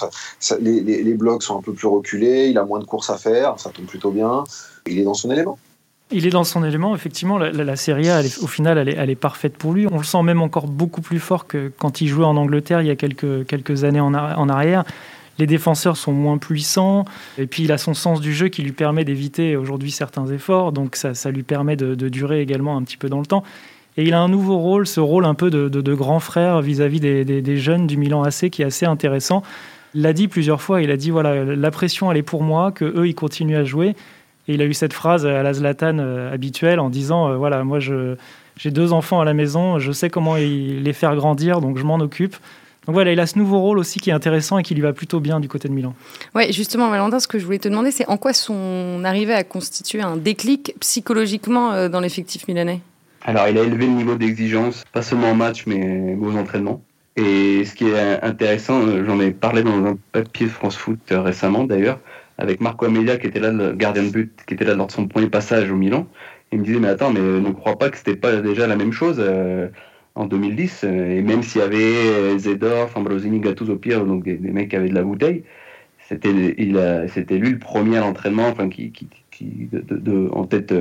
les, 0.61 1.15
blocs 1.15 1.43
sont 1.43 1.59
un 1.59 1.63
peu 1.63 1.73
plus 1.73 1.89
reculés, 1.89 2.49
il 2.49 2.59
a 2.59 2.65
moins 2.65 2.79
de 2.79 2.85
courses 2.85 3.11
à 3.11 3.17
faire, 3.17 3.59
ça 3.59 3.71
tombe 3.71 3.87
plutôt 3.87 4.11
bien. 4.11 4.45
Il 4.87 4.99
est 4.99 5.05
dans 5.05 5.15
son 5.15 5.31
élément. 5.31 5.59
Il 6.11 6.27
est 6.27 6.31
dans 6.31 6.45
son 6.45 6.65
élément, 6.65 6.95
effectivement. 6.95 7.39
La, 7.39 7.77
Serie 7.77 8.09
A, 8.11 8.23
au 8.43 8.47
final, 8.47 8.79
elle 8.79 9.11
est, 9.11 9.17
parfaite 9.17 9.57
pour 9.57 9.73
lui. 9.73 9.87
On 9.91 9.99
le 9.99 10.05
sent 10.05 10.23
même 10.23 10.41
encore 10.41 10.67
beaucoup 10.67 11.01
plus 11.01 11.19
fort 11.19 11.47
que 11.47 11.71
quand 11.79 12.01
il 12.01 12.09
jouait 12.09 12.25
en 12.25 12.37
Angleterre 12.37 12.81
il 12.81 12.87
y 12.87 12.91
a 12.91 12.97
quelques, 12.97 13.85
années 13.85 14.01
en 14.01 14.15
arrière. 14.15 14.85
Les 15.39 15.47
défenseurs 15.47 15.97
sont 15.97 16.13
moins 16.13 16.39
puissants, 16.39 17.05
et 17.39 17.47
puis 17.47 17.63
il 17.63 17.73
a 17.73 17.79
son 17.79 17.95
sens 17.95 18.21
du 18.21 18.35
jeu 18.35 18.49
qui 18.49 18.63
lui 18.63 18.73
permet 18.73 19.05
d'éviter 19.05 19.57
aujourd'hui 19.57 19.93
certains 19.93 20.27
efforts, 20.27 20.73
donc 20.73 20.97
ça, 20.97 21.15
ça 21.15 21.31
lui 21.31 21.45
permet 21.45 21.77
de, 21.77 21.95
durer 22.09 22.41
également 22.41 22.77
un 22.77 22.83
petit 22.83 22.97
peu 22.97 23.09
dans 23.09 23.21
le 23.21 23.27
temps. 23.27 23.45
Et 23.97 24.05
il 24.05 24.15
a 24.15 24.21
un 24.21 24.29
nouveau 24.29 24.59
rôle, 24.59 24.87
ce 24.87 25.01
rôle 25.01 25.25
un 25.25 25.35
peu 25.35 25.51
de, 25.51 25.69
de 25.69 25.95
grand 25.95 26.21
frère 26.21 26.61
vis-à-vis 26.61 27.01
des, 27.01 27.25
des, 27.25 27.57
jeunes 27.57 27.87
du 27.87 27.97
Milan 27.97 28.23
AC 28.23 28.51
qui 28.51 28.63
est 28.63 28.65
assez 28.65 28.87
intéressant. 28.87 29.43
Il 29.95 30.03
l'a 30.03 30.13
dit 30.13 30.29
plusieurs 30.29 30.61
fois, 30.61 30.83
il 30.83 30.91
a 30.91 30.97
dit 30.97 31.11
voilà, 31.11 31.45
la 31.45 31.71
pression 31.71 32.11
elle 32.11 32.19
est 32.19 32.23
pour 32.23 32.43
moi, 32.43 32.73
que 32.73 32.85
eux 32.85 33.09
ils 33.09 33.15
continuent 33.15 33.57
à 33.57 33.65
jouer. 33.65 33.97
Et 34.47 34.55
il 34.55 34.63
a 34.63 34.65
eu 34.65 34.75
cette 34.75 34.93
phrase 34.93 35.27
à 35.27 35.43
la 35.43 35.53
Zlatan 35.53 35.99
euh, 35.99 36.33
habituelle 36.33 36.81
en 36.81 36.91
disant 36.91 37.29
euh, 37.29 37.37
voilà, 37.37 37.63
moi 37.65 37.79
j'ai 37.81 38.71
deux 38.71 38.93
enfants 38.93 39.21
à 39.21 39.25
la 39.25 39.35
maison, 39.35 39.79
je 39.79 39.93
sais 39.93 40.11
comment 40.11 40.37
les 40.37 40.93
faire 40.93 41.15
grandir, 41.17 41.61
donc 41.61 41.79
je 41.79 41.85
m'en 41.85 41.97
occupe. 41.97 42.37
Donc 42.89 42.95
voilà, 42.95 43.13
il 43.13 43.21
a 43.21 43.27
ce 43.27 43.39
nouveau 43.39 43.61
rôle 43.61 43.79
aussi 43.79 44.01
qui 44.01 44.09
est 44.09 44.15
intéressant 44.15 44.57
et 44.57 44.63
qui 44.63 44.75
lui 44.75 44.81
va 44.81 44.95
plutôt 44.95 45.21
bien 45.21 45.41
du 45.41 45.49
côté 45.49 45.69
de 45.69 45.75
Milan. 45.75 45.95
Ouais, 46.35 46.51
justement, 46.53 46.89
Valentin, 46.89 47.21
ce 47.21 47.29
que 47.29 47.39
je 47.39 47.45
voulais 47.45 47.59
te 47.59 47.69
demander, 47.69 47.91
c'est 47.91 48.09
en 48.09 48.17
quoi 48.17 48.33
son 48.33 49.05
arrivée 49.05 49.35
a 49.35 49.45
constitué 49.45 50.01
un 50.01 50.17
déclic 50.17 50.75
psychologiquement 50.81 51.75
euh, 51.75 51.91
dans 51.91 52.01
l'effectif 52.01 52.49
milanais? 52.49 52.81
Alors, 53.27 53.47
il 53.47 53.59
a 53.59 53.63
élevé 53.63 53.85
le 53.85 53.93
niveau 53.93 54.15
d'exigence, 54.15 54.85
pas 54.91 55.03
seulement 55.03 55.33
en 55.33 55.35
match, 55.35 55.65
mais 55.67 56.17
aux 56.19 56.35
entraînements. 56.35 56.83
Et 57.17 57.67
ce 57.67 57.75
qui 57.75 57.89
est 57.89 58.23
intéressant, 58.23 58.81
euh, 58.81 59.05
j'en 59.07 59.21
ai 59.21 59.33
parlé 59.33 59.63
dans 59.63 59.85
un 59.85 59.99
papier 60.13 60.47
France 60.47 60.79
Foot 60.79 60.99
euh, 61.13 61.21
récemment 61.21 61.65
d'ailleurs, 61.65 61.99
avec 62.39 62.63
Marco 62.63 62.87
Amelia 62.87 63.19
qui 63.19 63.27
était 63.27 63.41
là, 63.41 63.53
le 63.53 63.75
gardien 63.75 64.05
de 64.05 64.09
but, 64.09 64.33
qui 64.47 64.55
était 64.55 64.65
là 64.65 64.75
lors 64.75 64.87
de 64.87 64.93
son 64.93 65.07
premier 65.09 65.29
passage 65.29 65.71
au 65.71 65.77
Milan. 65.77 66.07
Il 66.53 66.61
me 66.61 66.65
disait, 66.65 66.81
mais 66.81 66.89
attends, 66.89 67.13
mais 67.13 67.21
ne 67.21 67.51
crois 67.51 67.77
pas 67.77 67.91
que 67.91 67.99
c'était 67.99 68.17
pas 68.17 68.37
déjà 68.37 68.67
la 68.67 68.77
même 68.77 68.93
chose 68.93 69.23
en 70.19 70.27
2010. 70.27 70.85
Et 70.85 71.23
même 71.23 71.43
s'il 71.43 71.61
y 71.61 71.65
avait 71.65 72.39
Zedorf, 72.39 72.97
Ambrosini, 72.97 73.41
Gattuso, 73.41 73.77
Pierre, 73.77 74.05
donc 74.05 74.25
des, 74.25 74.37
mecs 74.39 74.71
qui 74.71 74.77
avaient 74.77 74.89
de 74.89 74.95
la 74.95 75.03
bouteille, 75.03 75.45
c'était 76.09 76.33
lui 76.33 77.51
le 77.51 77.59
premier 77.59 77.99
à 77.99 78.01
l'entraînement, 78.01 78.49
enfin 78.49 78.69
qui, 78.69 78.93
qui, 78.93 79.69
de, 79.73 80.29
en 80.33 80.45
tête 80.45 80.75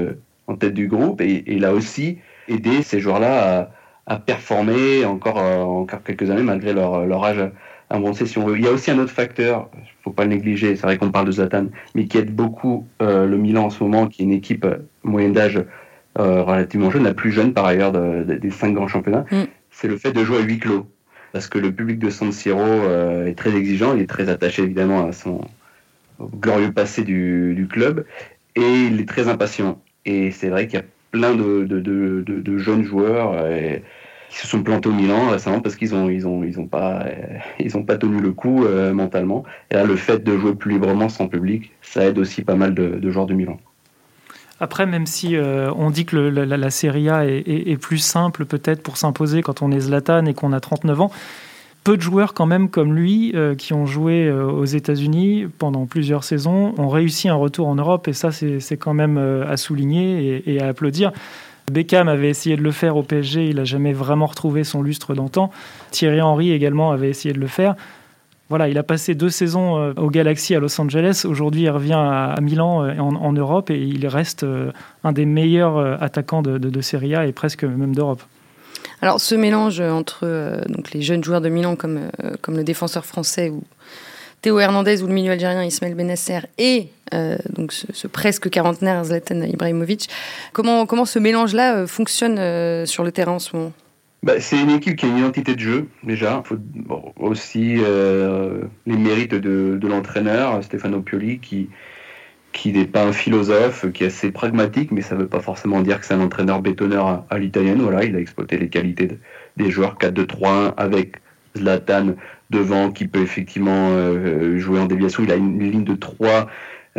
en 0.48 0.56
tête 0.56 0.74
du 0.74 0.88
groupe, 0.88 1.20
et, 1.22 1.44
il 1.48 1.66
a 1.66 1.74
aussi 1.74 2.18
aidé 2.48 2.82
ces 2.82 3.00
joueurs-là 3.00 3.72
à, 4.06 4.20
performer 4.20 5.04
encore 5.04 5.38
encore 5.38 6.02
quelques 6.04 6.30
années 6.32 6.42
malgré 6.44 6.74
leur, 6.74 7.06
leur 7.06 7.24
âge 7.26 7.44
avancé. 7.90 8.26
Si 8.26 8.38
on 8.38 8.46
veut. 8.46 8.58
Il 8.58 8.64
y 8.64 8.68
a 8.68 8.72
aussi 8.72 8.92
un 8.92 9.00
autre 9.00 9.12
facteur, 9.12 9.70
faut 10.04 10.12
pas 10.12 10.24
le 10.24 10.30
négliger. 10.30 10.76
C'est 10.76 10.84
vrai 10.84 10.98
qu'on 10.98 11.12
parle 11.12 11.28
de 11.28 11.32
Zlatan, 11.32 11.68
mais 11.96 12.06
qui 12.06 12.18
aide 12.18 12.34
beaucoup 12.34 12.88
euh, 13.02 13.26
le 13.26 13.38
Milan 13.38 13.66
en 13.66 13.70
ce 13.70 13.84
moment, 13.84 14.08
qui 14.08 14.22
est 14.22 14.26
une 14.26 14.32
équipe 14.32 14.66
euh, 14.66 14.78
moyenne 15.04 15.34
d'âge 15.34 15.58
euh, 15.58 15.64
relativement 16.18 16.90
jeune, 16.90 17.04
la 17.04 17.14
plus 17.14 17.32
jeune 17.32 17.54
par 17.54 17.66
ailleurs 17.66 17.92
des 17.92 18.52
cinq 18.52 18.74
grands 18.74 18.88
championnats, 18.88 19.26
mm. 19.32 19.44
c'est 19.72 19.88
le 19.88 19.98
fait 19.98 20.12
de 20.12 20.24
jouer 20.24 20.38
à 20.38 20.42
huis 20.42 20.60
clos. 20.60 20.88
Parce 21.34 21.48
que 21.48 21.60
le 21.60 21.72
public 21.72 22.00
de 22.00 22.10
San 22.10 22.32
Siro 22.32 22.62
euh, 22.62 23.26
est 23.26 23.36
très 23.38 23.56
exigeant, 23.56 23.94
il 23.96 24.02
est 24.02 24.10
très 24.10 24.30
attaché 24.30 24.64
évidemment 24.64 25.08
à 25.08 25.12
son 25.12 25.42
glorieux 26.20 26.72
passé 26.72 27.04
du, 27.04 27.68
club, 27.70 28.06
et 28.56 28.62
il 28.62 29.00
est 29.00 29.08
très 29.08 29.28
impatient. 29.28 29.80
Et 30.06 30.32
c'est 30.32 30.50
vrai 30.50 30.68
qu'il 30.68 30.80
y 30.80 30.82
a 30.82 30.86
plein 31.12 31.36
de, 31.36 31.66
de, 31.66 32.58
jeunes 32.58 32.84
joueurs 32.84 33.34
euh, 33.36 33.78
qui 34.30 34.38
se 34.38 34.48
sont 34.48 34.64
plantés 34.64 34.90
au 34.90 34.94
Milan 34.94 35.30
récemment 35.30 35.62
parce 35.62 35.76
qu'ils 35.76 35.96
ont 35.96 36.10
ils 36.10 36.28
ont 36.28 36.44
ils 36.44 36.60
ont 36.60 36.68
pas 36.68 37.06
ils 37.60 37.78
ont 37.78 37.84
pas 37.84 37.98
tenu 37.98 38.20
le 38.20 38.32
coup 38.32 38.66
mentalement. 38.94 39.44
Et 39.70 39.76
là, 39.76 39.84
le 39.84 39.96
fait 39.96 40.24
de 40.24 40.38
jouer 40.38 40.56
plus 40.56 40.72
librement 40.72 41.08
sans 41.08 41.28
public, 41.28 41.72
ça 41.82 42.06
aide 42.06 42.18
aussi 42.18 42.42
pas 42.42 42.56
mal 42.56 42.74
de, 42.74 43.10
joueurs 43.12 43.28
de 43.28 43.34
Milan. 43.34 43.60
Après, 44.60 44.86
même 44.86 45.06
si 45.06 45.36
euh, 45.36 45.72
on 45.76 45.92
dit 45.92 46.06
que 46.06 46.16
la, 46.16 46.70
Serie 46.72 47.10
A 47.10 47.26
est, 47.26 47.80
plus 47.80 48.00
simple 48.00 48.46
peut-être 48.46 48.82
pour 48.82 48.98
s'imposer 48.98 49.42
quand 49.42 49.62
on 49.62 49.72
est 49.72 49.82
Zlatan 49.82 50.26
et 50.26 50.34
qu'on 50.34 50.52
a 50.52 50.60
39 50.60 51.02
ans, 51.02 51.12
peu 51.84 51.96
de 51.96 52.02
joueurs 52.02 52.34
quand 52.34 52.48
même 52.48 52.70
comme 52.70 52.94
lui 52.94 53.32
euh, 53.36 53.56
qui 53.56 53.74
ont 53.74 53.86
joué 53.86 54.26
euh, 54.26 54.46
aux 54.46 54.66
États-Unis 54.66 55.46
pendant 55.58 55.86
plusieurs 55.86 56.24
saisons 56.24 56.74
ont 56.78 56.90
réussi 56.90 57.30
un 57.30 57.36
retour 57.36 57.68
en 57.68 57.76
Europe 57.76 58.08
et 58.08 58.14
ça 58.14 58.32
c'est 58.32 58.78
quand 58.78 58.94
même 58.94 59.18
à 59.18 59.58
souligner 59.58 60.42
et, 60.46 60.56
et, 60.56 60.62
à 60.62 60.68
applaudir. 60.68 61.12
Beckham 61.72 62.08
avait 62.08 62.30
essayé 62.30 62.56
de 62.56 62.64
le 62.64 62.72
faire 62.72 62.96
au 62.96 63.04
PSG, 63.04 63.48
il 63.48 63.58
n'a 63.58 63.66
jamais 63.66 63.94
vraiment 63.94 64.26
retrouvé 64.26 64.64
son 64.64 64.82
lustre 64.82 65.14
d'antan. 65.14 65.52
Thierry 65.92 66.22
Henry 66.22 66.52
également 66.52 66.92
avait 66.92 67.10
essayé 67.10 67.34
de 67.34 67.40
le 67.40 67.48
faire. 67.48 67.76
Voilà, 68.50 68.70
il 68.70 68.78
a 68.78 68.84
passé 68.84 69.14
deux 69.14 69.30
saisons 69.30 69.78
euh, 69.78 69.94
au 69.98 70.10
Galaxy 70.10 70.56
à 70.56 70.60
Los 70.60 70.80
Angeles. 70.80 71.26
Aujourd'hui, 71.28 71.64
il 71.64 71.70
revient 71.70 71.94
à 71.94 72.36
Milan 72.42 72.86
euh, 72.86 72.98
en, 72.98 73.34
Europe 73.34 73.70
et 73.70 73.78
il 73.78 74.08
reste 74.08 74.44
euh, 74.44 74.72
un 75.04 75.12
des 75.12 75.26
meilleurs 75.26 76.02
attaquants 76.02 76.42
de, 76.42 76.82
Serie 76.82 77.16
A 77.16 77.26
et 77.26 77.34
presque 77.34 77.64
même 77.64 77.94
d'Europe. 77.94 78.22
Alors, 79.02 79.20
ce 79.20 79.36
mélange 79.36 79.82
entre 79.82 80.62
donc 80.70 80.92
les 80.92 81.02
jeunes 81.02 81.24
joueurs 81.24 81.42
de 81.42 81.50
Milan 81.50 81.76
comme, 81.76 82.10
comme 82.42 82.56
le 82.56 82.64
défenseur 82.64 83.06
français 83.06 83.50
ou 83.50 83.64
Théo 84.42 84.60
Hernandez 84.60 85.02
ou 85.02 85.08
le 85.08 85.14
milieu 85.14 85.32
algérien 85.32 85.64
Ismaël 85.64 85.96
Benasser 85.96 86.40
et 86.58 86.90
donc 87.50 87.74
ce, 87.74 88.08
presque 88.08 88.50
quarantenaire 88.50 89.04
Zlatan 89.04 89.42
Ibrahimovic, 89.42 90.10
comment, 90.54 90.86
comment 90.86 91.06
ce 91.06 91.20
mélange-là 91.20 91.86
fonctionne 91.88 92.86
sur 92.86 93.04
le 93.04 93.12
terrain 93.12 93.34
en 93.34 93.40
ce 93.40 93.56
moment? 93.56 93.74
Bah, 94.28 94.42
c'est 94.42 94.62
une 94.62 94.72
équipe 94.72 94.98
qui 94.98 95.06
a 95.06 95.08
une 95.08 95.20
identité 95.20 95.56
de 95.56 95.60
jeu, 95.62 95.88
déjà. 96.04 96.44
Il 96.46 96.84
faut 96.86 97.14
aussi 97.16 97.78
euh, 97.80 98.64
les 98.86 98.98
mérites 98.98 99.34
de, 99.34 99.80
l'entraîneur, 99.88 100.62
Stefano 100.66 101.00
Pioli, 101.00 101.40
qui, 101.40 101.70
qui 102.52 102.74
n'est 102.74 102.88
pas 102.88 103.06
un 103.06 103.14
philosophe, 103.14 103.90
qui 103.94 104.04
est 104.04 104.08
assez 104.08 104.32
pragmatique, 104.32 104.92
mais 104.92 105.02
ça 105.02 105.16
ne 105.16 105.22
veut 105.22 105.28
pas 105.28 105.40
forcément 105.40 105.80
dire 105.80 106.02
que 106.02 106.06
c'est 106.06 106.14
un 106.14 106.20
entraîneur 106.20 106.62
bétonneur 106.62 107.24
à, 107.30 107.40
l'italienne. 107.40 107.80
Voilà, 107.82 108.04
il 108.04 108.18
a 108.18 108.20
exploité 108.20 108.58
les 108.58 108.68
qualités 108.68 109.08
des 109.56 109.72
joueurs 109.72 109.98
4-2-3-1 109.98 110.74
avec 110.76 111.22
Zlatan 111.56 112.16
devant, 112.50 112.92
qui 112.92 113.08
peut 113.08 113.22
effectivement 113.22 113.92
euh, 113.92 114.58
jouer 114.58 114.82
en 114.82 114.88
déviation. 114.88 115.24
Il 115.24 115.32
a 115.32 115.36
une, 115.36 115.58
ligne 115.58 115.86
de 115.86 115.96
3 115.96 116.32
un 116.32 116.48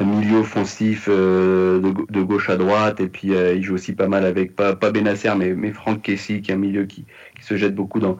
milieu 0.04 0.38
offensif 0.38 1.08
euh, 1.08 1.80
de, 2.08 2.22
gauche 2.22 2.50
à 2.50 2.56
droite 2.56 3.00
et 3.00 3.08
puis 3.08 3.34
euh, 3.34 3.54
il 3.54 3.62
joue 3.62 3.74
aussi 3.74 3.92
pas 3.92 4.08
mal 4.08 4.24
avec 4.24 4.54
pas, 4.54 4.76
pas 4.76 4.90
Benasser 4.90 5.30
mais, 5.36 5.54
mais 5.54 5.72
Franck 5.72 6.02
Kessy 6.02 6.40
qui 6.40 6.50
est 6.50 6.54
un 6.54 6.58
milieu 6.58 6.84
qui, 6.84 7.04
se 7.40 7.56
jette 7.56 7.74
beaucoup 7.74 8.00
dans, 8.00 8.18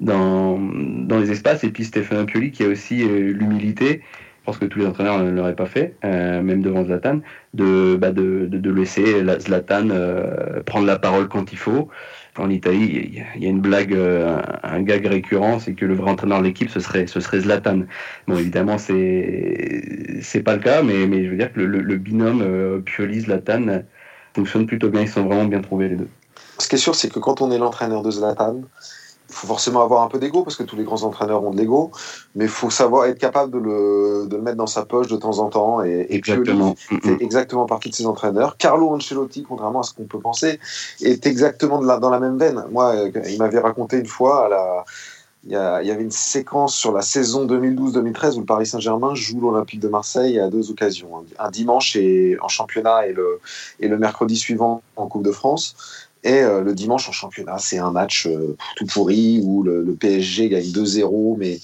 dans, 0.00 0.58
dans 0.58 1.18
les 1.18 1.30
espaces 1.30 1.64
et 1.64 1.70
puis 1.70 1.84
Stéphane 1.84 2.26
Pioli 2.26 2.50
qui 2.50 2.64
a 2.64 2.68
aussi 2.68 3.02
euh, 3.02 3.32
l'humilité 3.32 4.02
je 4.40 4.44
pense 4.44 4.58
que 4.58 4.64
tous 4.64 4.78
les 4.78 4.86
entraîneurs 4.86 5.22
ne 5.22 5.30
l'auraient 5.30 5.54
pas 5.54 5.66
fait 5.66 5.94
même 6.02 6.62
devant 6.62 6.82
Zlatan 6.82 7.20
de, 7.52 7.96
bah 7.96 8.12
de, 8.12 8.46
de, 8.46 8.70
laisser 8.70 9.22
Zlatan 9.40 9.88
prendre 10.64 10.86
la 10.86 10.98
parole 10.98 11.28
quand 11.28 11.52
il 11.52 11.58
faut 11.58 11.90
en 12.38 12.50
Italie, 12.50 13.24
il 13.34 13.42
y 13.42 13.46
a 13.46 13.48
une 13.48 13.60
blague, 13.60 13.92
euh, 13.92 14.40
un 14.62 14.82
gag 14.82 15.06
récurrent, 15.06 15.58
c'est 15.58 15.74
que 15.74 15.84
le 15.84 15.94
vrai 15.94 16.10
entraîneur 16.10 16.40
de 16.40 16.44
l'équipe, 16.44 16.70
ce 16.70 16.80
serait, 16.80 17.06
ce 17.06 17.20
serait 17.20 17.40
Zlatan. 17.40 17.80
Bon, 18.26 18.36
évidemment, 18.36 18.78
c'est, 18.78 20.20
c'est 20.22 20.42
pas 20.42 20.54
le 20.54 20.60
cas, 20.60 20.82
mais, 20.82 21.06
mais 21.06 21.24
je 21.24 21.30
veux 21.30 21.36
dire 21.36 21.52
que 21.52 21.60
le, 21.60 21.96
binôme 21.96 22.42
euh, 22.42 22.80
Pioli-Zlatan 22.80 23.82
fonctionne 24.34 24.66
plutôt 24.66 24.88
bien. 24.88 25.02
Ils 25.02 25.08
sont 25.08 25.24
vraiment 25.24 25.44
bien 25.44 25.60
trouvés, 25.60 25.88
les 25.88 25.96
deux. 25.96 26.08
Ce 26.58 26.68
qui 26.68 26.76
est 26.76 26.78
sûr, 26.78 26.94
c'est 26.94 27.12
que 27.12 27.18
quand 27.18 27.40
on 27.40 27.50
est 27.50 27.58
l'entraîneur 27.58 28.02
de 28.02 28.10
Zlatan, 28.10 28.62
faut 29.38 29.46
forcément 29.46 29.82
avoir 29.82 30.02
un 30.02 30.08
peu 30.08 30.18
d'ego 30.18 30.42
parce 30.42 30.56
que 30.56 30.64
tous 30.64 30.76
les 30.76 30.84
grands 30.84 31.02
entraîneurs 31.04 31.44
ont 31.44 31.50
de 31.50 31.56
l'ego, 31.56 31.92
mais 32.34 32.44
il 32.44 32.50
faut 32.50 32.70
savoir 32.70 33.06
être 33.06 33.18
capable 33.18 33.52
de 33.52 33.58
le, 33.58 34.26
de 34.28 34.36
le, 34.36 34.42
mettre 34.42 34.56
dans 34.56 34.66
sa 34.66 34.84
poche 34.84 35.06
de 35.06 35.16
temps 35.16 35.38
en 35.38 35.48
temps. 35.48 35.82
Et, 35.84 36.06
exactement. 36.10 36.74
c'est 37.04 37.22
exactement 37.22 37.66
partie 37.66 37.90
de 37.90 37.94
ses 37.94 38.06
entraîneurs. 38.06 38.56
Carlo 38.56 38.90
Ancelotti, 38.90 39.44
contrairement 39.44 39.80
à 39.80 39.82
ce 39.84 39.94
qu'on 39.94 40.04
peut 40.04 40.18
penser, 40.18 40.58
est 41.02 41.26
exactement 41.26 41.80
de 41.80 41.86
la, 41.86 41.98
dans 41.98 42.10
la 42.10 42.18
même 42.18 42.36
veine. 42.36 42.64
Moi, 42.70 42.94
euh, 42.94 43.10
il 43.28 43.38
m'avait 43.38 43.60
raconté 43.60 43.98
une 43.98 44.06
fois 44.06 44.46
à 44.46 44.48
la, 44.48 44.84
il 45.44 45.52
y, 45.52 45.56
a, 45.56 45.82
il 45.82 45.88
y, 45.88 45.90
avait 45.92 46.02
une 46.02 46.10
séquence 46.10 46.74
sur 46.74 46.92
la 46.92 47.00
saison 47.00 47.46
2012-2013 47.46 48.34
où 48.34 48.40
le 48.40 48.44
Paris 48.44 48.66
Saint-Germain 48.66 49.14
joue 49.14 49.40
l'Olympique 49.40 49.80
de 49.80 49.88
Marseille 49.88 50.40
à 50.40 50.48
deux 50.48 50.70
occasions, 50.70 51.24
un 51.38 51.50
dimanche 51.50 51.94
et, 51.94 52.36
en 52.42 52.48
championnat 52.48 53.06
et 53.06 53.12
le, 53.12 53.40
et 53.78 53.86
le 53.86 53.98
mercredi 53.98 54.36
suivant 54.36 54.82
en 54.96 55.06
Coupe 55.06 55.22
de 55.22 55.30
France. 55.30 55.76
Et 56.24 56.42
euh, 56.42 56.62
le 56.62 56.74
dimanche 56.74 57.08
en 57.08 57.12
championnat, 57.12 57.58
c'est 57.58 57.78
un 57.78 57.90
match 57.90 58.26
euh, 58.26 58.56
tout 58.76 58.86
pourri 58.86 59.40
où 59.42 59.62
le, 59.62 59.96
PSG 59.98 60.48
gagne 60.48 60.64
2-0, 60.64 61.36
mais 61.38 61.60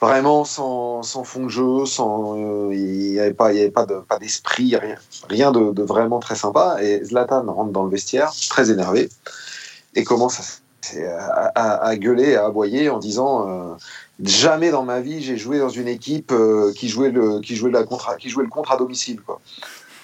vraiment 0.00 0.44
sans, 0.44 1.02
sans, 1.02 1.24
fond 1.24 1.44
de 1.44 1.48
jeu, 1.48 1.86
sans 1.86 2.36
euh, 2.38 2.74
il 2.74 3.12
n'y 3.12 3.20
avait 3.20 3.32
pas 3.32 3.52
de 3.52 4.00
pas 4.00 4.18
d'esprit, 4.18 4.76
rien, 4.76 4.96
rien 5.28 5.52
de, 5.52 5.82
vraiment 5.82 6.18
très 6.18 6.36
sympa. 6.36 6.78
Et 6.82 7.04
Zlatan 7.04 7.44
rentre 7.52 7.72
dans 7.72 7.84
le 7.84 7.90
vestiaire, 7.90 8.32
très 8.48 8.70
énervé, 8.70 9.10
et 9.94 10.04
commence 10.04 10.62
à, 10.96 11.86
à, 11.86 11.96
gueuler, 11.96 12.36
à 12.36 12.46
aboyer 12.46 12.88
en 12.88 12.98
disant 12.98 13.76
jamais 14.22 14.70
dans 14.70 14.84
ma 14.84 15.00
vie 15.00 15.22
j'ai 15.22 15.36
joué 15.36 15.58
dans 15.58 15.68
une 15.68 15.88
équipe 15.88 16.32
qui 16.74 16.88
jouait 16.88 17.10
le 17.10 17.40
qui 17.40 17.56
jouait 17.56 17.70
la 17.70 17.84
contre 17.84 18.16
qui 18.16 18.30
jouait 18.30 18.44
le 18.44 18.50
contre 18.50 18.72
à 18.72 18.76
domicile 18.76 19.20
quoi. 19.20 19.40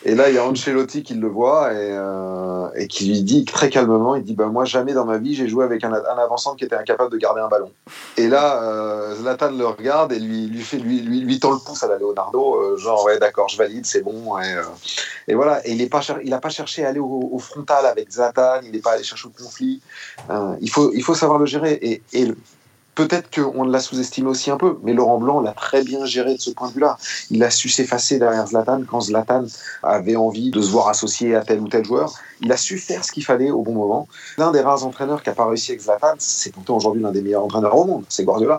Et 0.07 0.15
là, 0.15 0.29
il 0.29 0.35
y 0.35 0.39
a 0.39 0.45
Ancelotti 0.45 1.03
qui 1.03 1.15
le 1.15 1.29
voit 1.29 1.73
et, 1.73 1.77
euh, 1.93 2.69
et 2.77 2.89
qui 2.89 3.07
lui 3.07 3.23
dit 3.23 3.45
très 3.45 3.71
calmement, 3.71 4.17
il 4.17 4.23
dit 4.23 4.35
bah, 4.35 4.47
moi 4.47 4.65
jamais 4.65 4.93
dans 4.93 5.05
ma 5.05 5.19
vie 5.19 5.35
j'ai 5.35 5.49
joué 5.49 5.65
avec 5.65 5.85
un, 5.85 5.93
un 5.93 6.55
qui 6.57 6.65
était 6.65 6.77
incapable 6.77 7.11
de 7.11 7.17
garder 7.17 7.41
un 7.41 7.49
ballon. 7.49 7.71
Et 8.17 8.29
là, 8.29 8.63
euh, 8.63 9.15
Zlatan 9.15 9.53
le 9.53 9.67
regarde 9.67 10.13
et 10.13 10.19
lui 10.19 10.47
lui 10.47 10.63
fait 10.63 10.79
lui 10.79 11.01
lui, 11.01 11.41
tend 11.41 11.53
le 11.53 11.59
pouce 11.59 11.83
à 11.83 11.89
la 11.89 11.99
Leonardo, 11.99 12.57
euh, 12.57 12.77
genre 12.77 13.05
ouais 13.05 13.19
d'accord 13.19 13.49
je 13.49 13.57
valide 13.57 13.87
c'est 13.87 14.03
bon 14.03 14.39
et, 14.39 14.53
euh, 14.55 14.63
et, 15.29 15.35
voilà. 15.35 15.67
Et 15.67 15.73
il 15.73 15.81
est 15.81 15.89
pas 15.89 16.01
pas 16.43 16.49
cherché 16.51 16.85
à 16.85 16.89
aller 16.89 17.01
au, 17.01 17.39
frontal 17.39 17.87
avec 17.87 18.11
Zlatan, 18.11 18.61
il 18.63 18.73
n'est 18.73 18.79
pas 18.79 18.93
allé 18.93 19.05
chercher 19.05 19.29
au 19.29 19.31
conflit. 19.31 19.81
Il 20.61 20.71
faut 20.71 20.93
il 20.93 21.03
faut 21.03 21.15
savoir 21.15 21.39
le 21.39 21.47
gérer 21.47 21.79
et 22.13 22.35
Peut-être 22.95 23.29
qu'on 23.35 23.65
l'a 23.65 23.81
sous-estimé 23.81 24.29
aussi 24.29 24.51
un 24.51 24.57
peu, 24.57 24.79
mais 24.83 24.93
Laurent 24.93 25.19
Blanc 25.19 25.41
l'a 25.41 25.53
très 25.53 25.83
bien 25.83 26.05
géré 26.05 26.35
de 26.35 26.41
ce 26.41 26.51
point 26.51 26.69
de 26.69 26.75
vue-là. 26.75 26.97
Il 27.31 27.43
a 27.43 27.51
su 27.51 27.69
s'effacer 27.69 28.19
derrière 28.19 28.47
Zlatan 28.47 28.83
quand 28.89 29.01
Zlatan 29.01 29.45
avait 29.83 30.17
envie 30.17 30.51
de 30.51 30.61
se 30.61 30.71
voir 30.71 30.89
associé 30.89 31.35
à 31.35 31.43
tel 31.43 31.61
ou 31.61 31.69
tel 31.69 31.85
joueur. 31.85 32.15
Il 32.41 32.53
a 32.53 32.57
su 32.57 32.79
faire 32.79 33.05
ce 33.05 33.11
qu'il 33.11 33.25
fallait 33.25 33.51
au 33.51 33.63
bon 33.63 33.75
moment. 33.75 34.07
L'un 34.39 34.53
des 34.53 34.61
rares 34.61 34.87
entraîneurs 34.87 35.23
qui 35.23 35.29
n'a 35.29 35.35
pas 35.35 35.47
réussi 35.47 35.73
avec 35.73 35.83
Zlatan, 35.83 36.15
c'est 36.19 36.53
pourtant 36.53 36.77
aujourd'hui 36.77 37.03
l'un 37.03 37.11
des 37.11 37.23
meilleurs 37.23 37.45
entraîneurs 37.45 37.77
au 37.77 37.85
monde, 37.85 38.05
c'est 38.09 38.25
Guardiola. 38.25 38.59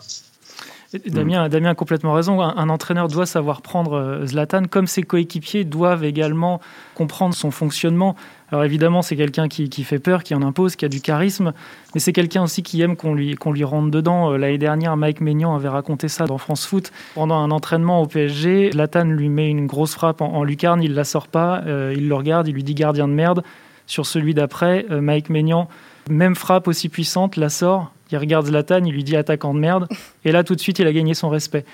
Damien, 1.05 1.49
Damien 1.49 1.69
a 1.69 1.75
complètement 1.75 2.13
raison. 2.13 2.41
Un, 2.41 2.69
entraîneur 2.69 3.07
doit 3.07 3.25
savoir 3.25 3.61
prendre 3.61 3.93
euh, 3.93 4.25
Zlatan, 4.25 4.63
comme 4.69 4.87
ses 4.87 5.03
coéquipiers 5.03 5.63
doivent 5.63 6.03
également 6.03 6.59
comprendre 6.93 7.33
son 7.33 7.51
fonctionnement. 7.51 8.15
Alors 8.51 8.63
évidemment, 8.63 9.01
c'est 9.01 9.15
quelqu'un 9.15 9.47
qui, 9.47 9.83
fait 9.83 9.99
peur, 9.99 10.23
qui 10.23 10.35
en 10.35 10.41
impose, 10.41 10.75
qui 10.75 10.85
a 10.85 10.89
du 10.89 11.01
charisme, 11.01 11.53
mais 11.93 11.99
c'est 11.99 12.13
quelqu'un 12.13 12.43
aussi 12.43 12.63
qui 12.63 12.81
aime 12.81 12.95
qu'on 12.95 13.13
lui, 13.13 13.35
qu'on 13.35 13.51
lui 13.51 13.63
rentre 13.63 13.91
dedans. 13.91 14.31
Euh, 14.31 14.37
l'année 14.37 14.57
dernière, 14.57 14.95
Mike 14.97 15.21
Maignan 15.21 15.55
avait 15.55 15.69
raconté 15.69 16.07
ça 16.07 16.25
dans 16.25 16.37
France 16.37 16.65
Foot. 16.65 16.91
Pendant 17.15 17.35
un 17.35 17.51
entraînement 17.51 18.01
au 18.01 18.05
PSG, 18.05 18.71
Zlatan 18.71 19.05
lui 19.05 19.29
met 19.29 19.49
une 19.49 19.67
grosse 19.67 19.93
frappe 19.93 20.21
en, 20.21 20.43
lucarne, 20.43 20.81
il 20.83 20.93
la 20.93 21.03
sort 21.03 21.27
pas, 21.27 21.61
euh, 21.65 21.93
il 21.95 22.07
le 22.07 22.15
regarde, 22.15 22.47
il 22.47 22.53
lui 22.53 22.63
dit 22.63 22.75
gardien 22.75 23.07
de 23.07 23.13
merde. 23.13 23.43
Sur 23.87 24.07
celui 24.07 24.33
d'après, 24.33 24.83
Mike 24.89 25.29
Maignan, 25.29 25.67
même 26.09 26.35
frappe 26.35 26.67
aussi 26.67 26.89
puissante, 26.89 27.35
la 27.35 27.49
sort, 27.49 27.91
il 28.11 28.17
regarde 28.17 28.45
Zlatan, 28.47 28.83
il 28.85 28.93
lui 28.93 29.03
dit 29.03 29.15
attaquant 29.15 29.53
de 29.53 29.59
merde, 29.59 29.87
et 30.23 30.31
là 30.31 30.43
tout 30.43 30.55
de 30.55 30.59
suite 30.59 30.79
il 30.79 30.87
a 30.87 30.93
gagné 30.93 31.13
son 31.13 31.29
respect. 31.29 31.65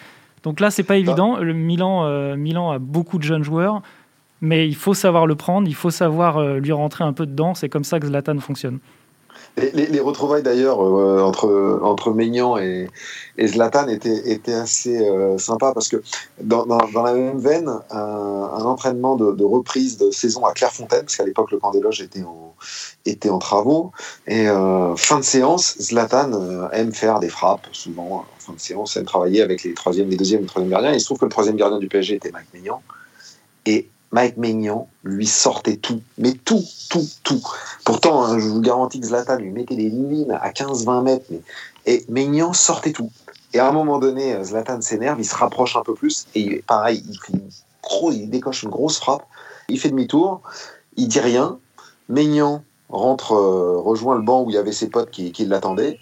Donc 0.43 0.59
là 0.59 0.71
c'est 0.71 0.83
pas 0.83 0.97
évident. 0.97 1.37
Le 1.37 1.53
Milan, 1.53 2.05
euh, 2.05 2.35
Milan 2.35 2.71
a 2.71 2.79
beaucoup 2.79 3.17
de 3.17 3.23
jeunes 3.23 3.43
joueurs, 3.43 3.81
mais 4.41 4.67
il 4.67 4.75
faut 4.75 4.93
savoir 4.93 5.27
le 5.27 5.35
prendre, 5.35 5.67
il 5.67 5.75
faut 5.75 5.91
savoir 5.91 6.37
euh, 6.37 6.57
lui 6.57 6.71
rentrer 6.71 7.03
un 7.03 7.13
peu 7.13 7.25
dedans. 7.25 7.53
C'est 7.53 7.69
comme 7.69 7.83
ça 7.83 7.99
que 7.99 8.07
Zlatan 8.07 8.39
fonctionne. 8.39 8.79
Les, 9.57 9.99
retrouvailles 9.99 10.43
d'ailleurs 10.43 10.81
euh, 10.81 11.21
entre, 11.21 11.79
entre 11.83 12.11
Maignan 12.11 12.57
et, 12.57 12.87
et 13.37 13.47
Zlatan 13.47 13.87
étaient, 13.89 14.31
étaient 14.31 14.53
assez 14.53 14.97
euh, 14.97 15.37
sympas 15.37 15.73
parce 15.73 15.89
que 15.89 16.01
dans, 16.41 16.65
dans, 16.65 17.03
la 17.03 17.13
même 17.13 17.37
veine, 17.37 17.69
un, 17.89 17.97
un 17.97 18.63
entraînement 18.63 19.17
de, 19.17 19.33
de, 19.33 19.43
reprise 19.43 19.97
de 19.97 20.09
saison 20.09 20.45
à 20.45 20.53
Clairefontaine, 20.53 21.01
parce 21.01 21.17
qu'à 21.17 21.25
l'époque 21.25 21.51
le 21.51 21.59
camp 21.59 21.71
des 21.71 21.81
loges 21.81 22.01
était 22.01 22.23
en, 22.23 22.40
était 23.05 23.29
en 23.29 23.39
travaux, 23.39 23.91
et 24.27 24.47
euh, 24.47 24.95
fin 24.95 25.19
de 25.19 25.23
séance, 25.23 25.75
Zlatan 25.79 26.69
aime 26.71 26.93
faire 26.93 27.19
des 27.19 27.29
frappes, 27.29 27.67
souvent 27.71 28.25
en 28.37 28.39
fin 28.39 28.53
de 28.53 28.59
séance, 28.59 28.97
aime 28.97 29.05
travailler 29.05 29.41
avec 29.41 29.63
les 29.63 29.73
troisième, 29.73 30.09
les 30.09 30.17
deuxièmes 30.17 30.43
et 30.43 30.47
troisième 30.47 30.71
gardiens. 30.71 30.93
Il 30.93 30.99
se 30.99 31.05
trouve 31.05 31.19
que 31.19 31.25
le 31.25 31.31
troisième 31.31 31.55
gardien 31.55 31.79
du 31.79 31.87
PSG 31.87 32.15
était 32.15 32.31
Mike 32.31 32.53
Maignan. 32.53 32.81
Et 33.65 33.89
Mike 34.11 34.37
Maignan 34.37 34.87
lui 35.03 35.25
sortait 35.25 35.77
tout, 35.77 36.01
mais 36.17 36.33
tout, 36.33 36.63
tout, 36.89 37.07
tout. 37.23 37.41
Pourtant, 37.85 38.23
hein, 38.23 38.39
je 38.39 38.47
vous 38.47 38.61
garantis 38.61 38.99
que 38.99 39.07
Zlatan 39.07 39.37
lui 39.37 39.51
mettait 39.51 39.75
des 39.75 39.89
lignes 39.89 40.31
à 40.31 40.49
15-20 40.49 41.03
mètres, 41.03 41.25
et 41.85 42.05
Maignan 42.09 42.53
sortait 42.53 42.91
tout. 42.91 43.11
Et 43.53 43.59
à 43.59 43.67
un 43.67 43.71
moment 43.71 43.99
donné, 43.99 44.35
euh, 44.35 44.43
Zlatan 44.43 44.81
s'énerve, 44.81 45.19
il 45.19 45.25
se 45.25 45.35
rapproche 45.35 45.75
un 45.75 45.83
peu 45.83 45.93
plus, 45.93 46.27
et 46.35 46.61
pareil, 46.67 47.03
il, 47.07 47.41
il 48.13 48.29
décoche 48.29 48.63
une 48.63 48.69
grosse 48.69 48.97
frappe, 48.97 49.25
il 49.69 49.79
fait 49.79 49.89
demi-tour, 49.89 50.41
il 50.97 51.07
dit 51.07 51.19
rien, 51.19 51.57
Maignan 52.09 52.63
rentre, 52.91 53.33
euh, 53.33 53.79
rejoint 53.79 54.15
le 54.15 54.21
banc 54.21 54.43
où 54.43 54.49
il 54.49 54.53
y 54.53 54.57
avait 54.57 54.71
ses 54.71 54.89
potes 54.89 55.11
qui, 55.11 55.31
qui 55.31 55.45
l'attendaient, 55.45 55.99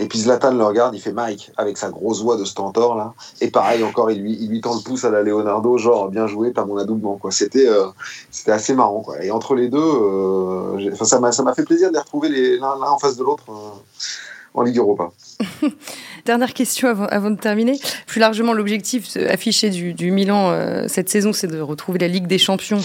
et 0.00 0.06
puis 0.06 0.20
Zlatan 0.20 0.52
le 0.52 0.64
regarde, 0.64 0.94
il 0.94 1.00
fait 1.00 1.12
Mike 1.12 1.50
avec 1.56 1.76
sa 1.76 1.90
grosse 1.90 2.22
voix 2.22 2.36
de 2.36 2.44
stentor 2.44 2.96
là. 2.96 3.14
Et 3.40 3.50
pareil 3.50 3.82
encore, 3.82 4.10
il 4.12 4.22
lui, 4.22 4.38
il 4.40 4.48
lui 4.48 4.60
tend 4.60 4.76
le 4.76 4.80
pouce 4.80 5.04
à 5.04 5.10
la 5.10 5.22
Leonardo, 5.22 5.76
genre 5.76 6.08
bien 6.08 6.28
joué, 6.28 6.52
t'as 6.52 6.64
mon 6.64 6.76
adoubement 6.76 7.16
quoi. 7.16 7.32
C'était 7.32 7.68
euh, 7.68 7.88
c'était 8.30 8.52
assez 8.52 8.74
marrant. 8.74 9.04
Et 9.20 9.32
entre 9.32 9.56
les 9.56 9.68
deux, 9.68 9.78
euh, 9.78 10.94
ça 11.02 11.18
m'a 11.18 11.54
fait 11.54 11.64
plaisir 11.64 11.88
de 11.88 11.94
les 11.94 12.00
retrouver 12.00 12.58
l'un 12.58 12.80
en 12.80 12.98
face 12.98 13.16
de 13.16 13.24
l'autre 13.24 13.44
en 14.54 14.62
Ligue 14.62 14.78
Europa. 14.78 15.10
Dernière 16.24 16.52
question 16.52 16.88
avant, 16.88 17.30
de 17.30 17.36
terminer. 17.36 17.78
Plus 18.06 18.20
largement, 18.20 18.52
l'objectif 18.52 19.16
affiché 19.28 19.70
du, 19.70 20.10
Milan 20.10 20.50
euh, 20.50 20.84
cette 20.88 21.08
saison, 21.08 21.32
c'est 21.32 21.46
de 21.46 21.60
retrouver 21.60 21.98
la 21.98 22.08
Ligue 22.08 22.26
des 22.26 22.38
Champions, 22.38 22.80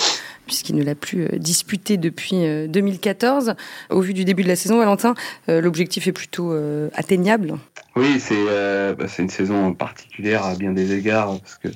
puisqu'il 0.45 0.75
ne 0.75 0.83
l'a 0.83 0.95
plus 0.95 1.25
euh, 1.25 1.37
disputée 1.37 1.97
depuis 1.97 2.35
2014. 2.69 3.49
Euh, 3.49 3.53
Au 3.95 4.01
vu 4.01 4.13
du 4.13 4.25
début 4.25 4.43
de 4.43 4.47
la 4.47 4.55
saison, 4.55 4.77
Valentin, 4.77 5.13
l'objectif 5.47 6.07
est 6.07 6.11
plutôt 6.11 6.53
atteignable 6.93 7.55
Oui, 7.95 8.21
bah, 8.97 9.07
c'est 9.07 9.23
une 9.23 9.29
saison 9.29 9.73
particulière 9.73 10.45
à 10.45 10.55
bien 10.55 10.71
des 10.71 10.93
égards, 10.93 11.39
parce 11.39 11.55
que 11.55 11.67
la 11.67 11.73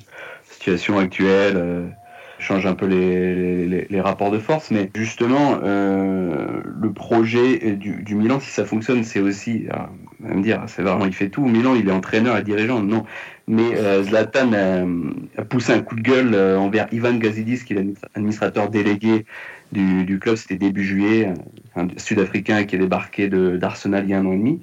situation 0.50 0.98
actuelle 0.98 1.92
change 2.38 2.66
un 2.66 2.74
peu 2.74 2.86
les, 2.86 4.00
rapports 4.00 4.30
de 4.30 4.38
force. 4.38 4.70
Mais 4.70 4.90
justement, 4.94 5.58
euh, 5.62 6.60
le 6.64 6.92
projet 6.92 7.72
du, 7.72 8.14
Milan, 8.14 8.40
si 8.40 8.50
ça 8.50 8.64
fonctionne, 8.64 9.04
c'est 9.04 9.20
aussi, 9.20 9.66
à 9.70 9.90
me 10.20 10.42
dire, 10.42 10.62
c'est 10.66 10.82
vraiment, 10.82 11.06
il 11.06 11.14
fait 11.14 11.28
tout. 11.28 11.44
Milan, 11.46 11.74
il 11.74 11.88
est 11.88 11.92
entraîneur 11.92 12.36
et 12.36 12.42
dirigeant. 12.42 12.80
Non. 12.80 13.04
Mais 13.46 13.76
euh, 13.76 14.02
Zlatan 14.02 14.52
a, 14.52 15.44
poussé 15.44 15.72
un 15.72 15.80
coup 15.80 15.96
de 15.96 16.02
gueule 16.02 16.34
euh, 16.34 16.58
envers 16.58 16.86
Ivan 16.92 17.14
Gazidis, 17.14 17.64
qui 17.64 17.72
est 17.72 17.86
l'administrateur 18.14 18.68
délégué 18.68 19.24
du, 19.72 20.04
du 20.04 20.18
club. 20.18 20.36
C'était 20.36 20.56
début 20.56 20.84
juillet, 20.84 21.32
un 21.76 21.88
Sud-Africain 21.96 22.64
qui 22.64 22.76
est 22.76 22.78
débarqué 22.78 23.28
d'Arsenal 23.28 24.04
il 24.04 24.10
y 24.10 24.14
a 24.14 24.18
un 24.18 24.26
an 24.26 24.32
et 24.32 24.38
demi 24.38 24.60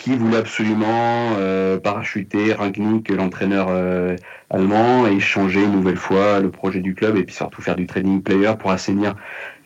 qui 0.00 0.16
voulait 0.16 0.38
absolument 0.38 1.36
euh, 1.36 1.78
parachuter 1.78 2.54
Rangnick, 2.54 3.10
l'entraîneur 3.10 3.66
euh, 3.68 4.16
allemand, 4.48 5.06
et 5.06 5.20
changer 5.20 5.62
une 5.62 5.72
nouvelle 5.72 5.98
fois 5.98 6.40
le 6.40 6.50
projet 6.50 6.80
du 6.80 6.94
club, 6.94 7.18
et 7.18 7.24
puis 7.24 7.34
surtout 7.34 7.60
faire 7.60 7.76
du 7.76 7.86
trading 7.86 8.22
player 8.22 8.52
pour 8.58 8.70
assainir 8.70 9.14